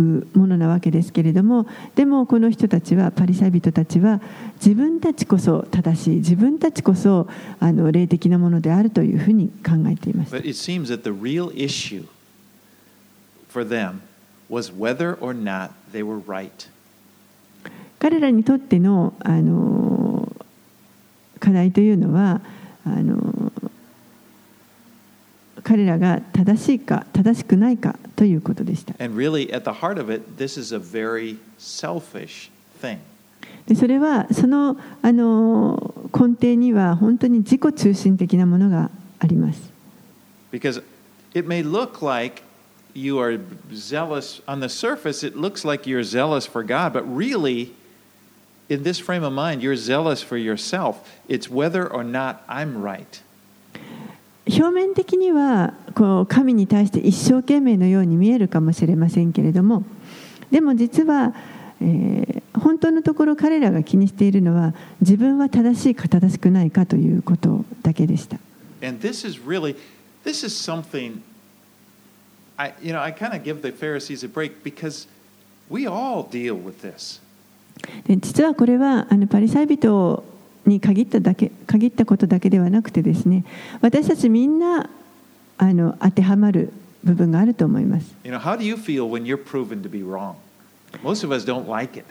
[0.00, 4.20] ものなわけですけれどもでもこの人たちはパリサイ人たちは
[4.56, 7.28] 自分たちこそ正しい自分たちこそ
[7.60, 10.38] あの霊的なものであるというふうに考えていました.
[17.98, 20.28] 彼らにとってのあの
[21.40, 22.40] 課題というのは
[22.84, 23.43] あの
[25.64, 30.20] 彼らが正しいか正しくないかということでした really, it.
[33.66, 39.72] でそれはそのあの根底には本当に自己中心的なものがあります
[40.52, 40.82] Because
[41.34, 42.42] it may look like
[42.94, 43.40] you are
[43.72, 47.72] zealous on the surface, it looks like you're zealous for God, but really,
[48.68, 51.10] in this frame of mind, you're zealous for yourself.
[51.28, 53.20] It's whether or not I'm right.
[54.46, 59.84] 表面的にはこう神に対して一生懸命のように見えるかもしれませんけれども
[60.50, 61.34] でも実は、
[61.80, 68.38] えー本当のところ彼らが気にしているのは自分は正しいか正しくないかということだけでした。
[68.80, 69.76] And this is really,
[70.24, 71.20] this is something,
[72.56, 75.08] I, you know, I kind of give the Pharisees a break because
[75.68, 77.20] we all deal with this.
[78.06, 80.24] で実はこれはあのパリサイ人
[80.66, 83.44] に限っただけ限ったことだけではなくてですね
[83.80, 84.88] 私たちみんな
[85.58, 86.72] あの当てはまる
[87.04, 90.34] 部分があると思います You know, how do you feel when you're proven to be wrong?
[91.02, 92.04] Most of us don't like it.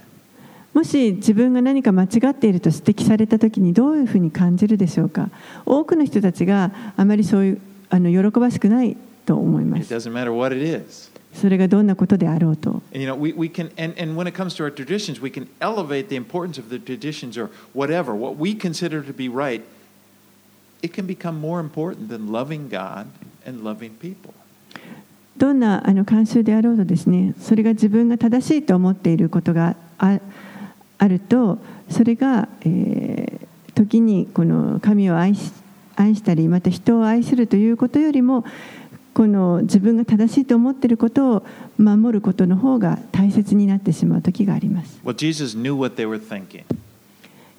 [0.74, 5.30] もし自分が何か間違っていると指摘されたときにどういうふうに感じるでしょうか
[5.68, 11.12] 多くの人たちがあまりそういうあの喜ばしくないと思いま It す doesn't matter what it is.
[11.34, 12.82] それがどんなことであろうと。
[25.38, 30.20] どんなあの慣習であろうとですね、それが自分が正しいと思っていることがあ,
[31.08, 31.58] ると、
[31.90, 35.52] それが、えー、時にこの神を愛し,
[35.96, 38.46] 愛したり、また人を愛するということよりも、
[39.14, 41.46] この自分が正しいと思っていることを
[41.78, 45.00] 守ることの方が大切になってしまう時があります。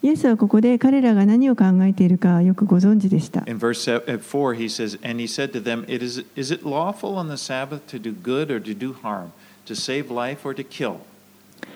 [0.03, 3.43] イエスはここで彼らが何を考えているかよくご存知でした。
[3.47, 6.63] In verse se- uh, 4, he says, And he said to them, it is, is it
[6.63, 9.33] lawful on the Sabbath to do good or to do harm,
[9.65, 10.99] to save life or to kill?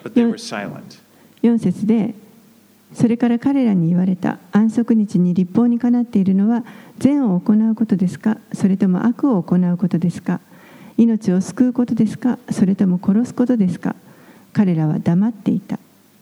[0.03, 0.99] But they were silent.
[1.41, 2.13] 4節で
[2.93, 6.63] それから彼らに言われた安息日に立法にかなっているのは
[6.99, 10.39] 善を行うことですかそれとも悪を行うことですか
[10.97, 13.95] 命を救うことですかそれとも殺すことですか
[14.53, 15.79] 彼らは黙っていた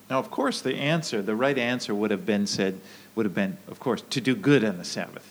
[0.09, 2.75] Now, of course, the answer, the right answer would have been said,
[3.17, 5.21] would have been, of course, to do good on the Sabbath.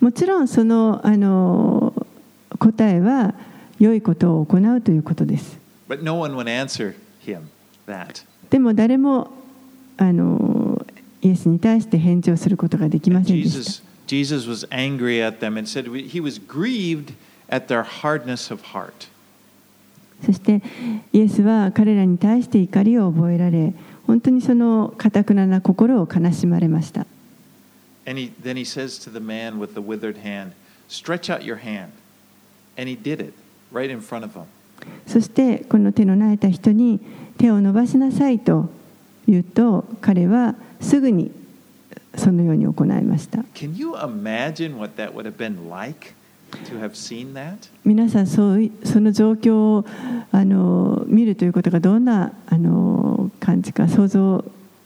[0.00, 1.94] もちろんそのあの
[2.58, 3.34] 答えは
[3.78, 5.58] 良いことを行うということです
[5.88, 7.42] But no one would answer him
[7.86, 8.24] that.
[8.50, 9.30] でも誰も
[9.96, 10.84] あの
[11.22, 13.91] イエスに対して返事をすることができませんでした
[20.24, 20.62] そして
[21.12, 23.74] イエスは彼らに対して怒りを覚えられ
[24.06, 27.06] 本当にそのかなな心を悲しまれました。
[35.06, 37.00] そしてこの手のなえた人に
[37.38, 38.68] 手を伸ばしなさいと
[39.26, 41.30] 言うと彼はすぐに
[42.16, 46.14] そのように行いました Can you imagine what that would have been like
[46.70, 47.70] to have seen that?
[47.84, 49.84] 皆さんそういその状況を
[50.30, 54.44] あの見るということがどんなあの感じか想像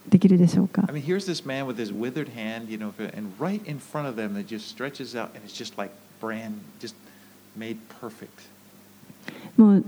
[0.09, 3.79] できるでしょうか I mean, here's this man with his withered hand, you know, and right in
[3.79, 6.95] front of them, it just stretches out, and it's just like brand, just
[7.57, 8.47] made perfect.
[9.57, 9.83] もう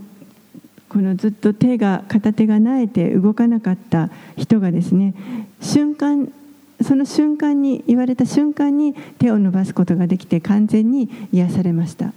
[0.90, 5.14] このずっと手が片手がなえて動かなかった人がですね
[5.62, 6.32] 瞬間
[6.82, 12.14] その瞬間に言われた瞬間に手を伸ばすことができて完全に癒されました。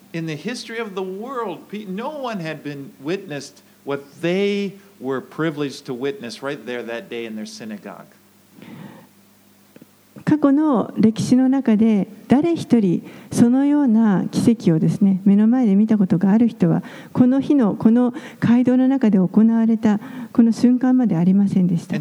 [10.24, 20.00] 過去の歴史の中で誰一人そのような奇跡をですね目の前で見たことがある人はこの日のこの街道の中で行われた
[20.32, 21.94] この瞬間までありませんでした。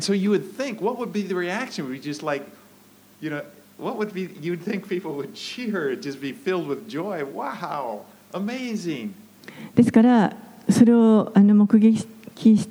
[9.75, 10.37] ですから
[10.69, 12.07] それをあの目撃し。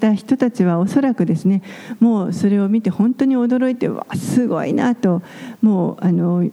[0.01, 1.63] た人たちはおそらくですね、
[2.01, 5.23] もうそれを見て本当に驚いて、わすごいなと、
[5.63, 6.51] もうあの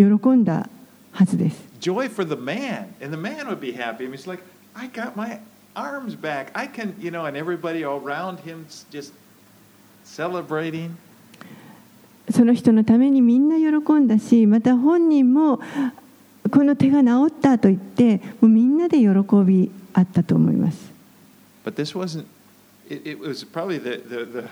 [0.00, 0.68] 喜んだ
[1.12, 2.92] はずです Joy for the man.
[3.00, 4.04] And the man would be happy.
[4.04, 4.42] I mean, it's like,
[4.74, 5.40] I got my
[5.74, 6.50] arms back.
[6.54, 9.12] I can, you know, and everybody around him just
[10.04, 10.96] celebrating.
[12.30, 15.58] その人のためにみんな喜んだしまた本人も
[16.50, 19.06] この手が治ったと言ってもうみんなで喜
[19.44, 20.92] びあったと思います
[21.64, 22.26] But this wasn't,
[22.88, 24.48] it, it was probably the, the, the,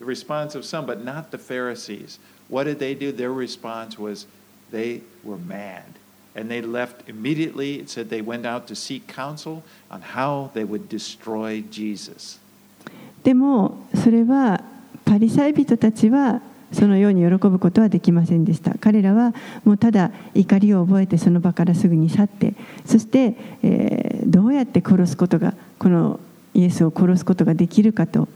[0.00, 2.18] the response of some, but not the Pharisees.
[2.48, 3.12] What did they do?
[3.12, 4.26] Their response was
[4.70, 5.84] they were mad.
[6.34, 7.80] And they left immediately.
[7.80, 12.40] It said they went out to seek counsel on how they would destroy Jesus.
[13.22, 14.62] でもそれは
[15.04, 16.40] パリサイ人たちは
[16.72, 22.54] そのように喜ぶことはできませんでした彼らはもうただ怒りを覚えてその場からすぐに去って
[22.84, 26.20] そして、えーどうやって殺すことがこの
[26.52, 28.28] イエスを殺すことができるかと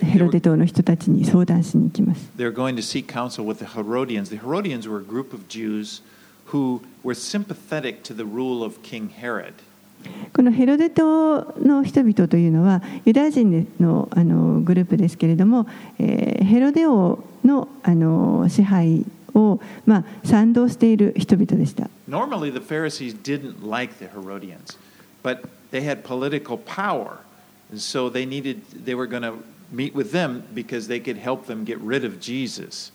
[0.00, 4.28] ヘロデ島の人たちに相談しに行きます they were going to seek counsel with the Herodians.
[4.30, 6.02] The Herodians were a group of Jews
[6.46, 9.54] who were sympathetic to the rule of King Herod.
[10.34, 15.66] このヘロデ島の人々というのはユダヤ人のあのグループですけれども、
[15.98, 21.88] えーヘロデ王のあの支配を、まあ、賛同している人々でした。
[22.08, 24.76] Normally, the Pharisees didn't like the Herodians,
[25.22, 27.18] but they had political power.
[27.70, 29.34] And so they needed, they were going to
[29.72, 32.92] meet with them because they could help them get rid of Jesus.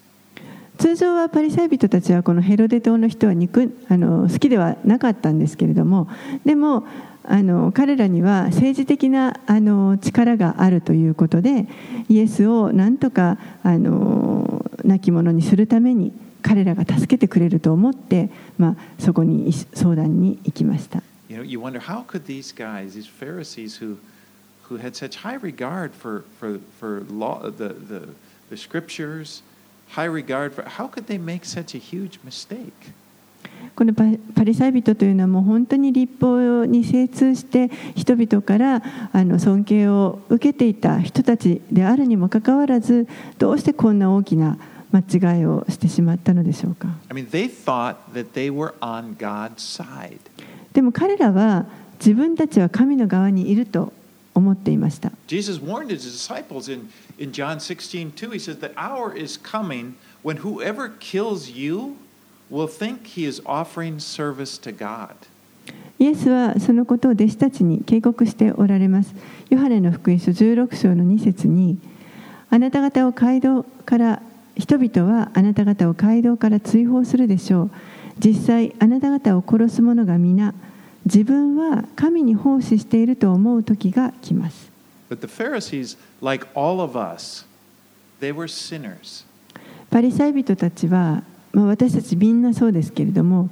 [0.78, 6.07] 通常はパリサイ人たちはこのヘロデ島の人は憎あの好きではなかったんですけれども
[6.45, 6.86] でも
[7.23, 11.67] あの彼らには政治的なあの力があるということで
[12.09, 21.01] イエスをなんとかあの亡き者にするために彼らが助けてくれると思って、まあ、そこに相談に行きました。
[21.28, 23.97] You know, you wonder how could these guys, these Pharisees who,
[24.70, 28.09] who had such high regard for, for, for law, the, the,
[28.49, 29.41] the scriptures,
[29.89, 32.93] high regard for, how could they make such a huge mistake?
[33.76, 34.03] このパ
[34.36, 38.82] パリサイ人というのはもう本当に立法に精通して人々から
[39.13, 43.07] あの尊敬を受けていた人たちであるにもかかわらず
[43.38, 44.57] どうしてこんな大きな
[44.91, 50.20] 間違いをしてしまったのでしょうか I mean, they thought that they were on God's side.
[50.74, 51.65] でも彼らは
[51.99, 53.93] 自分たちは神の側にいると
[54.38, 58.31] 思っていました Jesus warned his disciples in, in John 16, 2.
[58.31, 61.97] He says, The hour is coming when whoever kills you
[62.49, 65.15] will think he is offering service to God.
[65.99, 69.15] イエスはそのことを弟子たちに警告しておられます。
[69.49, 71.79] ヨハネの福音書16章の2節に
[72.49, 74.21] あなた方を街道から
[74.55, 77.71] 人々はあなた方を街道から追放するでしょう。
[78.19, 80.53] 実際あなた方を殺す者が皆
[81.08, 84.70] 自分は神に奉仕していると思う時が来ます。
[85.10, 87.45] But the Pharisees, like all of us,
[88.20, 89.26] they were sinners.
[89.89, 93.49] パリサイ人たちは、まあ、私たちみんなそうですけれども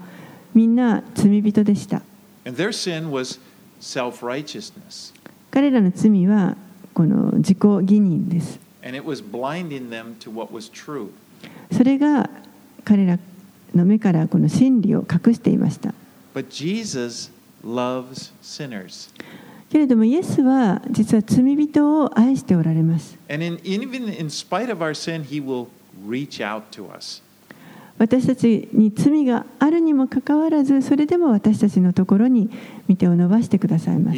[0.53, 2.01] みんな罪人でした。
[2.45, 3.39] And their sin was
[3.79, 5.13] self righteousness.
[5.49, 6.57] 彼らの罪は
[6.93, 8.59] この自己義認です。
[8.83, 11.07] And it was blinding them to what was true.
[11.71, 12.29] それが
[12.83, 13.17] 彼ら
[13.73, 15.93] の目からこの真理を隠していました。
[16.33, 17.33] But Jesus
[17.65, 19.09] loves sinners.
[19.69, 23.17] けれどもイエスは実は罪人を愛しておられます。
[27.97, 32.49] 私たちに罪があるにもかかわらず、それでも私たちのところに
[32.87, 34.17] 見てを伸ばしてくださいます。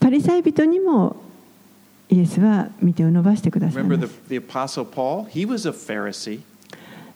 [0.00, 1.16] パリサイ人にも
[2.08, 4.08] イエスは見てを伸ばしてくださいます。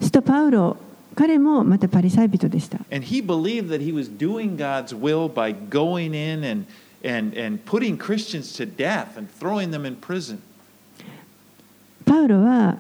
[0.00, 0.76] スト・パウロ
[1.14, 2.78] 彼もまたパリサイ人でした。
[12.04, 12.76] パウロは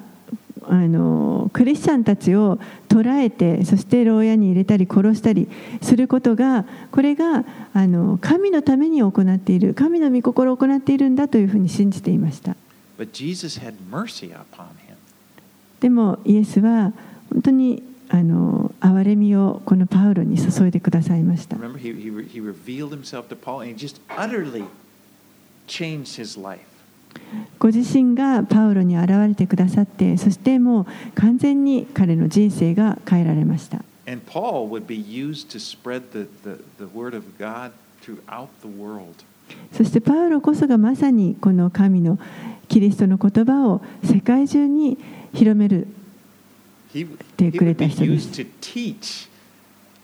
[0.64, 2.58] あのクリスチャンたちを
[2.88, 5.48] 捕らえて、そして牢屋に入れたり殺したり
[5.80, 12.56] することが、これがあの神のために行っている、神の御心を行っているんだというふうに信じていました。
[15.80, 16.92] でも、イエスは
[17.32, 17.82] 本当に
[18.14, 21.56] あの憐れみをこのパウロに注いでくださいました。
[27.58, 33.82] ご自身がパウロに現れてくださって、そしてもう完全に彼の人生が変えられました。
[39.72, 42.18] そしてパウロこそがまさにこの神の
[42.68, 44.98] キリストの言葉を世界中に
[45.32, 45.86] 広める。
[46.93, 47.05] He,
[47.37, 48.29] Te he would be くれた人です。
[48.29, 49.29] used to teach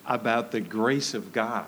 [0.06, 1.66] about the grace of God.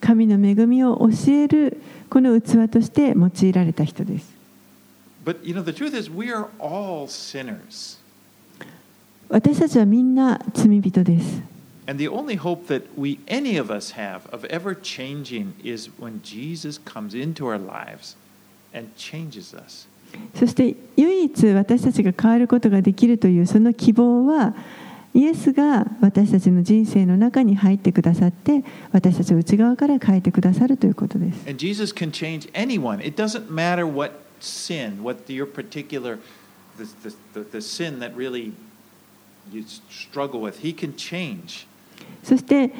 [0.00, 4.36] 神の恵みを教えるこの器として用いられた人です
[5.24, 7.98] But you know, the truth is, we are all sinners.
[9.28, 11.42] 私たちはみんな罪人です
[11.88, 16.20] And the only hope that we, any of us, have of ever changing is when
[16.22, 18.16] Jesus comes into our lives
[18.72, 19.86] and changes us.
[20.35, 24.55] そして唯一私たちが変わることができるというその希望は
[25.13, 33.05] イエスが私たちの人生の中に入ってくださって私たちを内側から変えてくださるということです And Jesus can change anyone.
[33.05, 36.17] It doesn't matter what sin, what your particular,
[36.77, 38.53] the, the, the, sin that really
[39.51, 41.67] you struggle with, He can change.
[42.23, 42.71] そして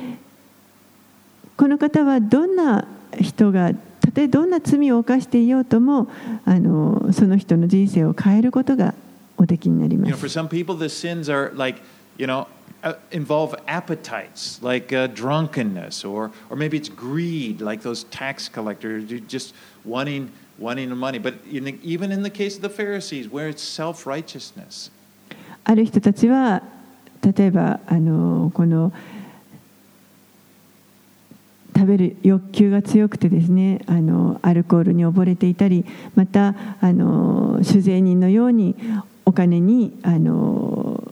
[1.57, 2.87] この方はどんな
[3.19, 3.71] 人が
[4.01, 6.07] たとえどんな罪を犯していようとも
[6.45, 8.93] あのその人の人生を変えることが
[9.37, 11.81] おできになりま You know, for す some people, the sins are like,
[12.17, 12.47] you know,
[12.83, 19.05] uh, involve appetites like uh, drunkenness, or or maybe it's greed, like those tax collectors,
[19.27, 19.53] just
[19.85, 21.19] wanting wanting the money.
[21.19, 24.91] But in the, even in the case of the Pharisees, where it's self righteousness,
[25.63, 26.63] ある人たちは
[27.21, 28.91] 例えばあのこの
[31.81, 38.75] 食べる欲求が強くてですねあのアルコールに溺れていたりまたあの酒税人のように
[39.25, 41.11] お金にあの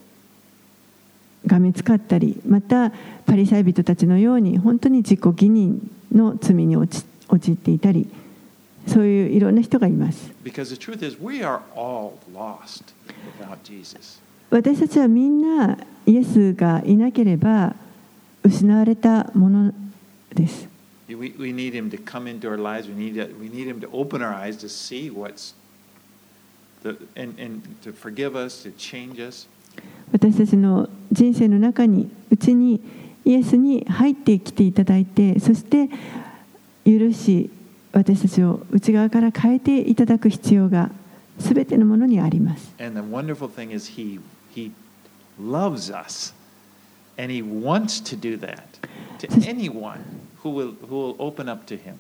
[1.48, 2.92] がめつかったりまた
[3.26, 5.80] パリサイ人たちのように本当に自己義認
[6.14, 8.08] の罪に陥陥っていたり
[8.86, 10.32] そういういろんな人がいます.
[14.52, 17.76] 私たちはみんなイエスがいなければ
[18.44, 19.74] 失われたもの
[30.12, 32.82] 私たちの人生の中にうちに
[33.26, 35.90] イエスに入ってきていただいてそして
[36.86, 37.50] 許し
[37.92, 40.92] 私たちを内側から変えていただく必要が
[41.38, 42.74] 全てのものにあります。
[42.78, 44.72] He,
[50.44, 51.96] who will, who will open up to Him.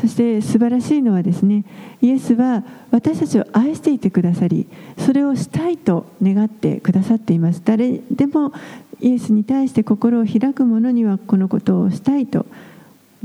[0.00, 1.64] そして素晴らしいのはですね
[2.00, 4.66] イエスは私たちを愛していてくださり
[4.98, 8.52] それをしたいと願ってくださっています誰でも
[9.00, 12.46] イエスに対して心を開く者にはこのことをしたいと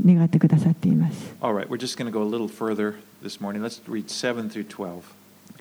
[0.04, 3.62] 願ってくださっています All right, we're just going to go a little further this morning.
[3.62, 5.02] Let's read 7 through 12.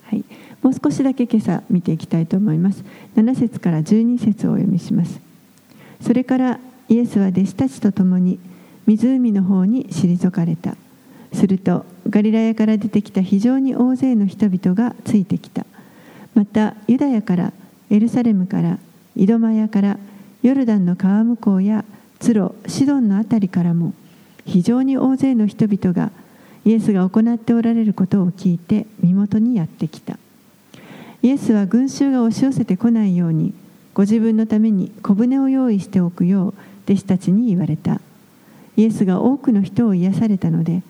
[0.03, 0.23] はい、
[0.61, 2.83] もう少しだけ今朝見ていきたいと思います。
[3.15, 5.19] 7節から12節をお読みします。
[6.01, 8.39] それからイエスは弟子たちと共に
[8.87, 10.75] 湖の方に退かれた。
[11.33, 15.65] するとガリラヤから出てきた非常に大勢の人々がついてきた。
[16.33, 17.53] またユダヤから
[17.89, 18.79] エルサレムから
[19.15, 19.97] イドマヤから
[20.43, 21.83] ヨルダンの川向こうや
[22.19, 23.93] ツロシドンのあたりからも
[24.45, 26.11] 非常に大勢の人々が
[26.63, 30.19] イエスが行っておられることを聞いて身元にやってきた
[31.23, 33.53] イエスは群衆が押し寄せてこないように
[33.93, 36.53] ご自分のために小舟を用意しておくよう
[36.85, 37.99] 弟子たちに言われた
[38.77, 40.83] イエスが多くの人を癒されたので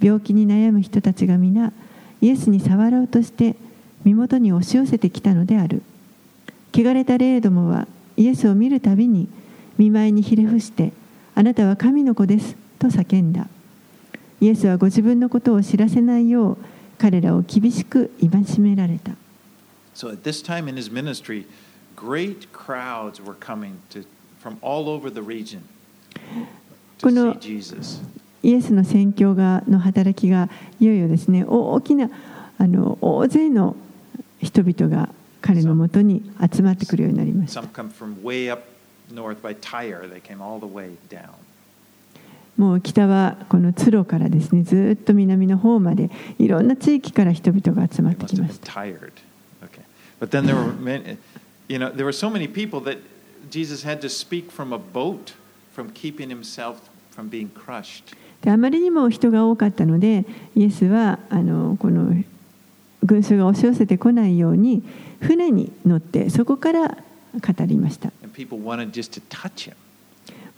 [0.00, 1.72] 病気に悩む人たちが皆
[2.20, 3.54] イエスに触ろうとして
[4.04, 5.82] 身元に押し寄せてきたのである。
[6.74, 7.86] 汚れた霊どもは
[8.16, 9.28] イエスを見るたびに
[9.78, 10.92] 見舞いにひれ伏して
[11.34, 13.46] あなたは神の子ですと叫んだ。
[14.40, 16.58] イエスはご自分のことを知らせないよう
[16.98, 19.12] 彼らを厳しく戒められた。
[19.94, 21.46] So at this time in his ministry,
[21.94, 24.04] great crowds were coming to,
[24.42, 25.60] from all over the region.
[27.02, 27.36] この
[28.42, 30.48] イエスの宣教がの働きが
[30.80, 32.10] いよいよですね大きな
[32.58, 33.76] あの大勢の
[34.40, 35.08] 人々が
[35.40, 37.62] 彼のもとに集まってくるようになりました。
[42.56, 48.72] もう北はこのツロからですねずっと南の方までいろんな地域から人々が集まってきました。
[50.20, 50.54] But then there
[54.94, 55.43] tired to.
[55.74, 56.76] From keeping himself
[57.14, 58.16] from being crushed.
[58.42, 62.14] であまりにも人が多かったのでイエスはあのこの
[63.02, 64.82] 群衆が押し寄せてこないように
[65.20, 68.10] 船に乗ってそこから語りました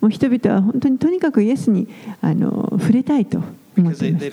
[0.01, 1.87] もう人々は本当にとにかくイエスに
[2.21, 4.31] あの触れたいと思っていまし.た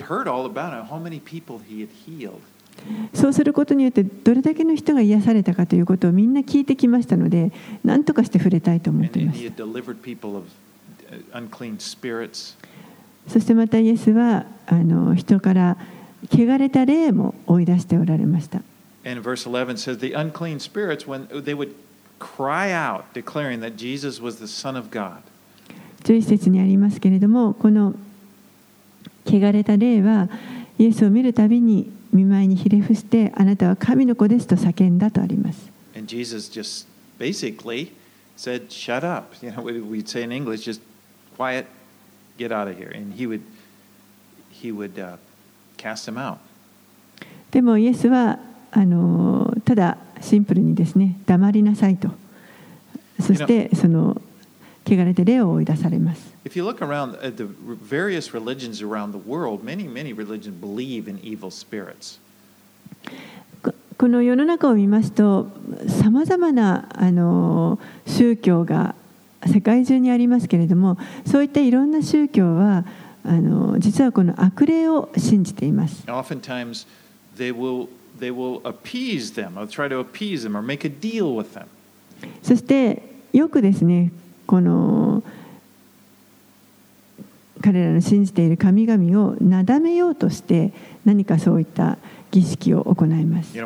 [3.14, 7.52] そうすることによってどれだけの人が癒されたかということをみんな聞いてきましたので
[7.84, 10.63] 何とかして触れたいと思っていま had
[11.09, 12.55] delivered people of uh, unclean spirits.
[13.27, 15.77] たそしてまたイエスはあの人から
[16.31, 18.61] 汚れた霊も追い出しておられました
[19.05, 21.73] And verse 11 says, The unclean spirits, when they would
[22.19, 25.21] cry out, declaring that Jesus was the Son of God.
[26.03, 27.93] 11節にありますけれどもこの
[29.25, 30.27] 汚れた霊は
[30.77, 36.87] イエスを見るたびに見舞いにひれ伏してあなたは神の子ですと叫んだとあります And Jesus just
[37.19, 37.91] basically
[38.37, 39.35] said, Shut up.
[39.45, 40.81] You know, we- we'd say in English, just
[47.50, 48.38] でもイエスは
[48.70, 52.08] あのただシンプルにですね黙りなさいと。
[53.20, 54.20] そしてその
[54.84, 56.34] 汚れて礼を追い出されます。
[63.96, 65.48] この世の中を見ますと
[65.88, 68.94] さまざまなあの宗教が
[69.48, 72.84] 世界中にありますけれどもそういったいろんな宗教は
[73.24, 76.04] あの実はこの悪霊を信じています。
[82.42, 84.12] そしてよくですね
[84.46, 85.22] この
[87.62, 90.72] 彼らの信じている神々をなだめようとして
[91.06, 91.96] 何かそういった
[92.34, 93.56] 儀式を行います。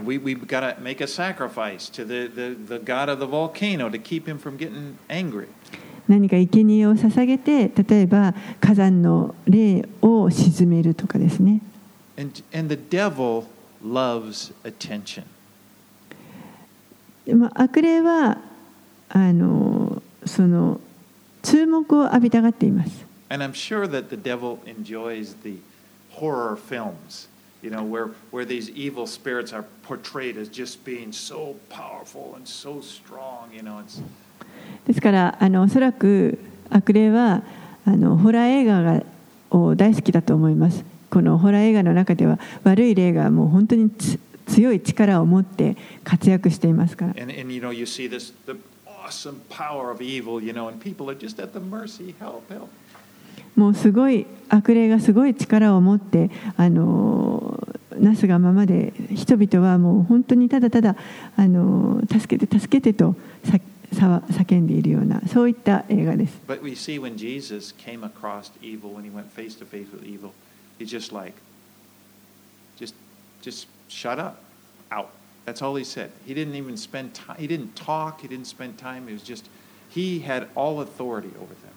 [6.07, 11.63] 何か生贄を捧げて、例えば火山の霊を沈めるとかですね。
[17.55, 18.39] 悪霊は
[19.09, 20.81] あのその
[21.43, 23.07] 注目を浴びたがっています。
[27.63, 32.81] You know, where, where these evil spirits are portrayed as just being so powerful and so
[32.81, 34.01] strong, you know, it's
[34.87, 36.39] ですからあのおそらく
[36.71, 37.43] 悪霊は
[37.85, 39.03] あのホラー映画が
[39.51, 48.57] を大好きだと思いますこのホラー映画の中では悪い霊がもう本当につ強い力を持って活躍していますから and, and you know, you see this the
[49.09, 52.69] awesome power of evil, you know, and people are just at the mercy, help, help.
[53.57, 57.69] もうすごい悪霊がすごい力を持ってあの
[57.99, 60.97] なすがままで人々はもう本当にただただ
[61.37, 63.15] あの助けて助けてと
[63.45, 63.59] さ
[63.93, 66.41] さ叫んでいるようなそういった映画です。
[66.47, 70.33] But we see when Jesus came across evil, when he went face to face with evil,
[70.79, 71.35] he just like,
[72.79, 72.95] just,
[73.43, 74.37] just shut up,
[74.91, 75.09] out.
[75.47, 76.11] That's all he said.
[76.27, 77.37] He didn't even spend time.
[77.39, 78.21] He didn't talk.
[78.21, 79.09] He didn't spend time.
[79.09, 79.49] It was just,
[79.89, 81.68] he had all authority over them.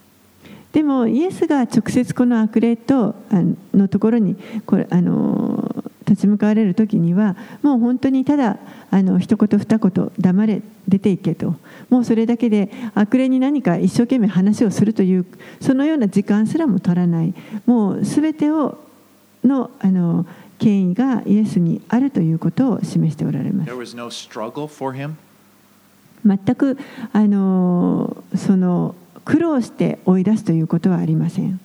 [0.71, 3.41] でもイエスが直接この悪霊とあ
[3.75, 8.57] のところにこれあの立ち向かわれる時にはもう本当にただ
[8.89, 11.55] あの一言二言黙れ出ていけと。
[11.89, 15.25] もうそれだけで悪霊に何か一生懸命話をするという
[15.59, 17.33] そのような時間すらも取らない。
[17.65, 18.77] もう全てを
[19.43, 20.25] のあの
[20.57, 23.71] 権威がイエスにあるということを示しておられます.
[26.25, 26.77] 全く
[27.11, 28.95] あのその
[29.32, 31.57] 苦労して追い出すということはありません。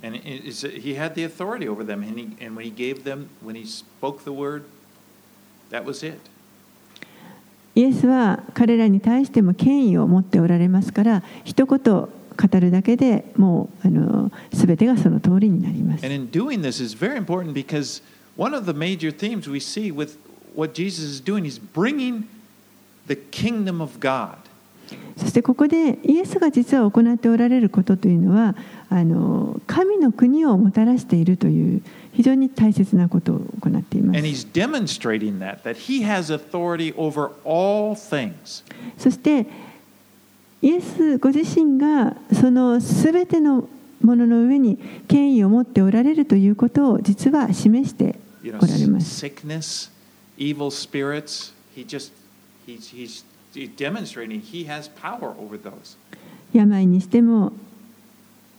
[7.74, 12.08] イエスは彼らに対しても権威を持っておられますから、一言語
[12.60, 16.06] るだけでもうあの全てがその通りになります。
[25.16, 28.54] そしてここでイエスが実は行っておられることというのは
[28.88, 31.82] あの神の国をもたらしているという
[32.12, 34.18] 非常に大切なことを行っています
[35.40, 36.02] that, that he.
[38.98, 39.46] そして
[40.62, 43.68] イエスご自身がその全ての
[44.02, 44.78] ものの上に
[45.08, 49.90] 権威を持っておられるということを実は示して You know, おられます sickness,
[50.38, 52.12] evil spirits, he just,
[52.66, 53.24] he's, he's
[53.64, 55.96] demonstrating he has power over those.
[56.52, 57.52] 病にしても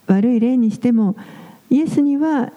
[0.07, 1.15] 悪い霊にしても
[1.69, 2.51] イエスには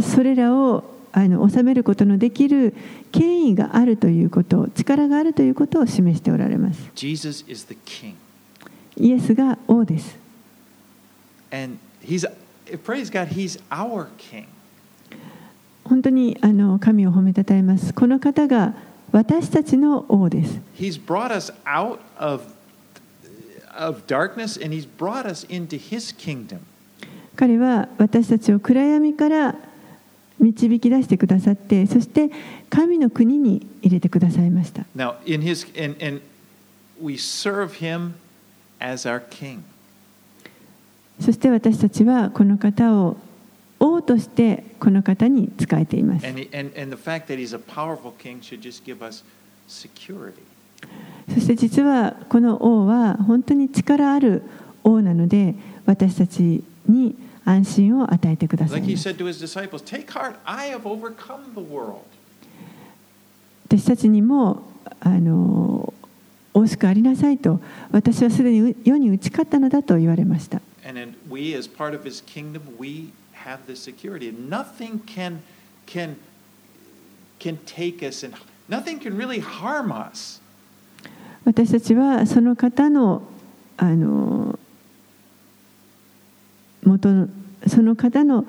[0.00, 2.74] それらをあの収めることのできる
[3.10, 8.14] 権威があるということ力があるということを示しておられます Jesus is the king.
[8.96, 10.18] イエスが王です
[11.50, 12.26] And he's,
[12.84, 14.46] praise God, he's our king.
[15.84, 18.74] 本当にあの神を褒めたたえますこの方が
[19.12, 22.42] 私たちの王です He's brought us out of,
[23.76, 26.60] of darkness and he's brought us into his kingdom.
[27.36, 29.54] 彼は私たちを暗闇から
[30.38, 32.30] 導き出してくださってそして
[32.68, 36.20] 神の国に入れてくださいました Now, in his, and, and
[37.00, 38.12] we serve him
[38.80, 39.60] as our king.
[41.20, 43.16] そして私たちはこの方を
[43.82, 46.26] 王としてこの方に仕えています。
[51.34, 54.42] そして実はこの王は本当に力ある
[54.84, 58.80] 王なので私たちに安心を与えてください。
[63.66, 64.62] 私たちにも
[65.00, 65.92] あの
[66.54, 67.60] 惜しくありなさいと
[67.90, 70.60] 私はすでに世に打ち勝ったのだと言われました。
[73.44, 74.28] Have this security.
[74.28, 75.42] And nothing can,
[75.86, 76.16] can,
[77.38, 78.34] can take us, and
[78.68, 80.40] nothing can really harm us.
[81.44, 83.22] 私たちはその方の
[83.76, 84.58] あの
[86.84, 87.28] 元の
[87.66, 88.46] その方の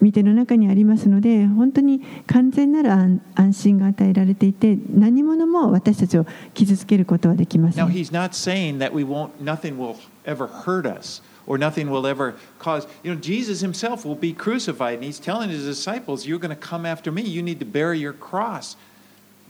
[0.00, 9.96] 見ての中にありますので本当に完全なる安安心が与えられていて何者も私たちを傷つけることはできませ Now, ん he's not saying that we won't, nothing will
[10.26, 12.87] ever hurt us or nothing will ever cause.
[13.03, 16.55] You know, Jesus himself will be crucified, and he's telling his disciples, You're going to
[16.55, 17.23] come after me.
[17.23, 18.75] You need to bear your cross.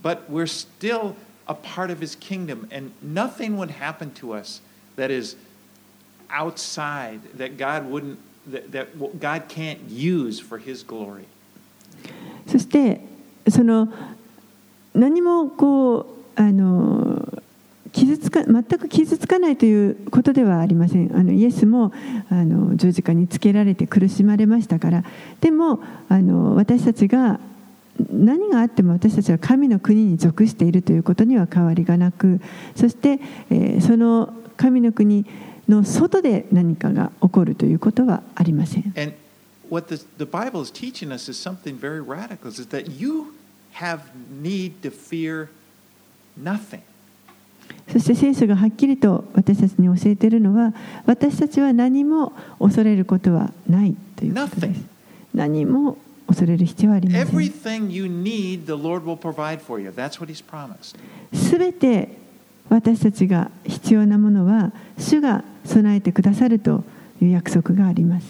[0.02, 1.16] But we're still
[1.48, 4.62] a part of his kingdom, and nothing would happen to us
[4.96, 5.36] that is
[6.30, 11.26] outside that God wouldn't, that, that God can't use for his glory.
[12.48, 13.02] そして
[13.48, 13.90] その
[14.94, 17.13] 何もこうあの
[17.95, 21.93] 傷つか全く傷つかないということではありませんあのイエスも
[22.29, 25.05] あの十字架につけられて苦しまれましたから
[25.41, 27.39] でもあの私たちが
[28.11, 32.41] 何があっても私たちは神の国に属しているということには変わりがなく
[32.75, 33.21] そして、
[33.51, 35.27] えーその神の国
[35.69, 38.95] の外で何かが起こるということはありません。
[38.97, 39.15] And
[39.69, 43.35] what the, the Bible is teaching us is something very radical is that you
[43.73, 44.03] have
[44.41, 45.49] need to fear
[46.41, 46.83] nothing.
[47.93, 50.73] そして聖書がはっきりと私たちに教えているのは
[51.07, 54.81] 私たちは何も恐れることはないということです.
[55.35, 57.37] 何も恐れる必要はありません.
[61.35, 62.17] すべて
[62.71, 66.83] 私たちが必要なものは主が備えてくださると
[67.21, 68.27] いう約束があります.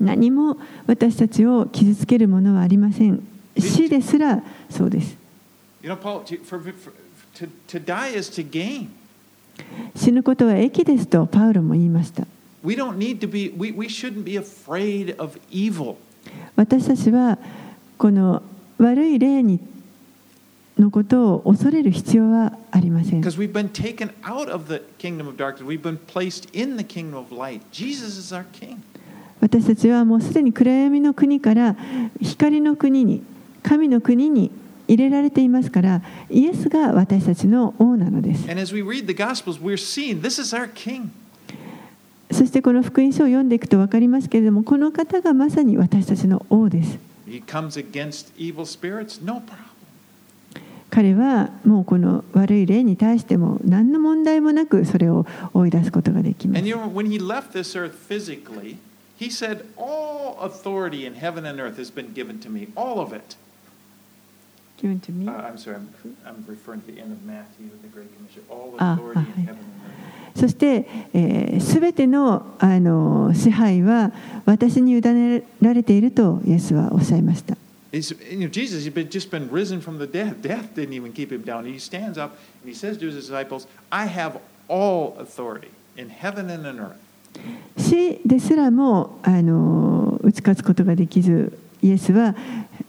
[0.00, 0.56] 何も
[0.86, 3.22] 私たちを傷つけるものはありません
[3.58, 5.16] 死ですらそうです
[9.94, 12.26] 死ぬことは益ですとパウロも言いました。
[16.56, 17.38] 私たちは
[17.98, 18.42] この
[18.78, 19.60] 悪い霊に
[20.78, 23.20] のことを恐れる必要はありません。
[29.38, 31.76] 私たちはもうすでに暗闇の国から
[32.22, 33.22] 光の国に
[33.62, 34.63] 神の国に。
[34.88, 38.46] 入れられていますから、イエスが私たちの王なのです。
[42.30, 46.98] そしてこの福音書を読んでいくと分かりますけれども、この方がまさに私たちの王です。
[50.90, 56.60] 彼はもうこの悪い霊に対しても何の問題もなくそれを追い出すことができます。
[64.80, 65.28] Given to me.
[65.28, 65.88] Uh, I'm sorry, I'm,
[66.26, 68.42] I'm referring to the end of Matthew, the Great Commission.
[68.50, 70.04] All Ah, authority ah, in heaven and earth.
[70.34, 74.10] そして、えー、全てのあの支配は
[74.46, 77.56] 私に委ねられているとイエスはおっしゃいました。
[77.92, 80.42] You Jesus, been, just been risen from the dead.
[80.42, 81.64] Death didn't even keep him down.
[81.64, 86.50] He stands up and he says to his disciples, I have all authority in heaven
[86.50, 86.98] and in earth.
[87.76, 92.34] 死ですらもあの打ち勝つことができずイエスは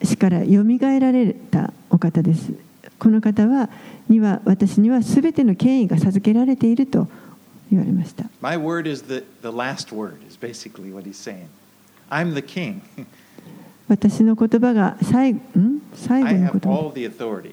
[0.06, 2.54] 死からよみがえられたお方です。
[3.00, 3.70] この方は
[4.08, 7.08] には私には全ての権威が授けられていると
[7.72, 8.26] 言われました。
[8.42, 11.48] My word is the, the last word, is basically what he's saying.
[12.10, 12.82] I'm the king.
[13.88, 15.42] 私の言葉が最ん
[15.94, 17.52] 最後の言葉.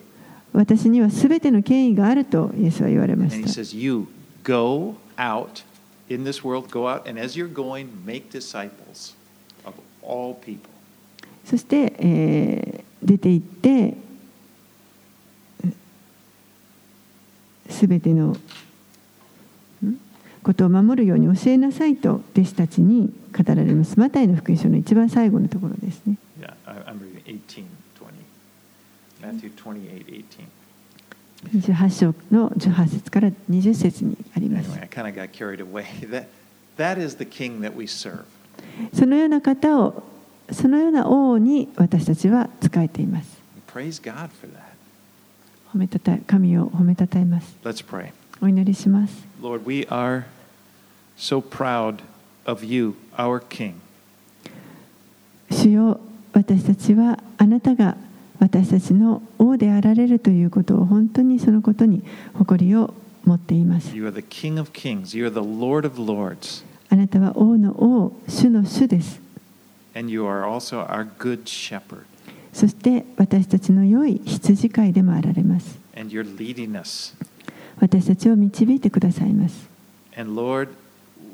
[0.52, 3.60] 私には全ての権威があるとイエスは言われま And he した。
[3.62, 4.06] says, You
[4.44, 5.64] go out
[6.08, 9.14] in this world, go out, and as you're going, make disciples
[9.64, 10.71] of all people.
[11.44, 13.96] そして、えー出て行って
[17.68, 18.36] すべての
[19.84, 19.98] ん？
[20.42, 23.98] ことを守るように教えなさいと弟子たちに語られます。
[23.98, 26.16] マタイの福音書の一番最後のところですね。
[26.40, 27.64] Yeah, I, I'm reading 18,
[29.20, 29.20] 20.
[29.20, 30.24] Matthew 28,
[31.44, 31.74] 18.
[31.74, 34.70] 28章の18節から20節にあります。
[38.94, 40.04] そのような方を、
[40.52, 43.38] そのような王に私たちは仕えています。
[45.72, 47.56] 褒めたたえ神を褒めたたえます。
[47.64, 48.10] Let's pray.
[48.40, 49.24] お祈りします。
[49.40, 50.24] Lord, we are
[51.16, 52.00] so proud
[52.44, 53.74] of you, our king.
[55.50, 56.00] 主よ
[56.32, 57.96] 私たちはあなたが
[58.40, 62.02] 私たちの王であられるということを本当にそのことに
[62.34, 62.92] 誇りを
[63.24, 65.16] 持っています You are the king of kings.
[65.16, 66.64] You are the Lord of lords.
[66.88, 69.20] あなたは王の王主の主です
[69.95, 72.05] And you are also our good shepherd.
[72.53, 77.15] そして私たちの良い羊飼いでもあられます And you're leading us.
[77.79, 79.69] 私たちを導いてくださいます
[80.17, 80.69] And Lord,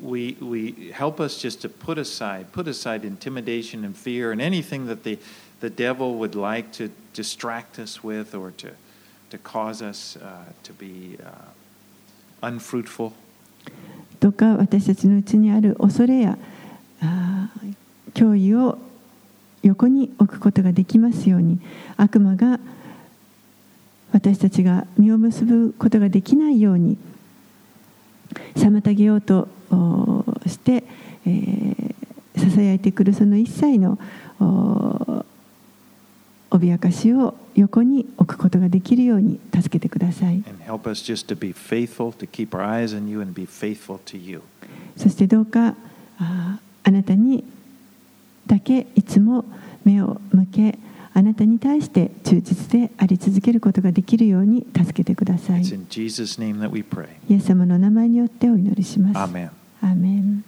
[0.01, 4.87] we, we help us just to put aside, put aside intimidation and fear and anything
[4.87, 5.17] that the,
[5.61, 8.71] the devil would like to distract us with or to,
[9.29, 11.51] to cause us uh, to be uh,
[12.41, 13.13] unfruitful.
[14.19, 16.37] どうか私たちのうちにある恐れや
[17.01, 17.73] あー
[18.14, 18.78] 脅威を
[19.62, 21.60] 横に置くことができますように
[21.96, 22.60] 悪魔が
[24.12, 26.96] 私たちが実を結ぶことができないように
[28.54, 30.84] 妨げようとおして、
[31.26, 31.88] えー
[32.38, 33.98] ささやいてくるその一切の
[34.40, 35.24] お
[36.50, 40.42] 脅かしを横に置くことができるように助けてください。
[44.96, 45.74] そしてどうか
[46.18, 47.44] ああなたに
[48.48, 49.44] だけいつも
[49.84, 50.78] 目を向け
[51.14, 55.64] あなたに対して忠実であり続けることができるように助けてください。
[57.28, 59.18] イエス様の名前によってお祈りします。
[59.82, 60.44] アーメン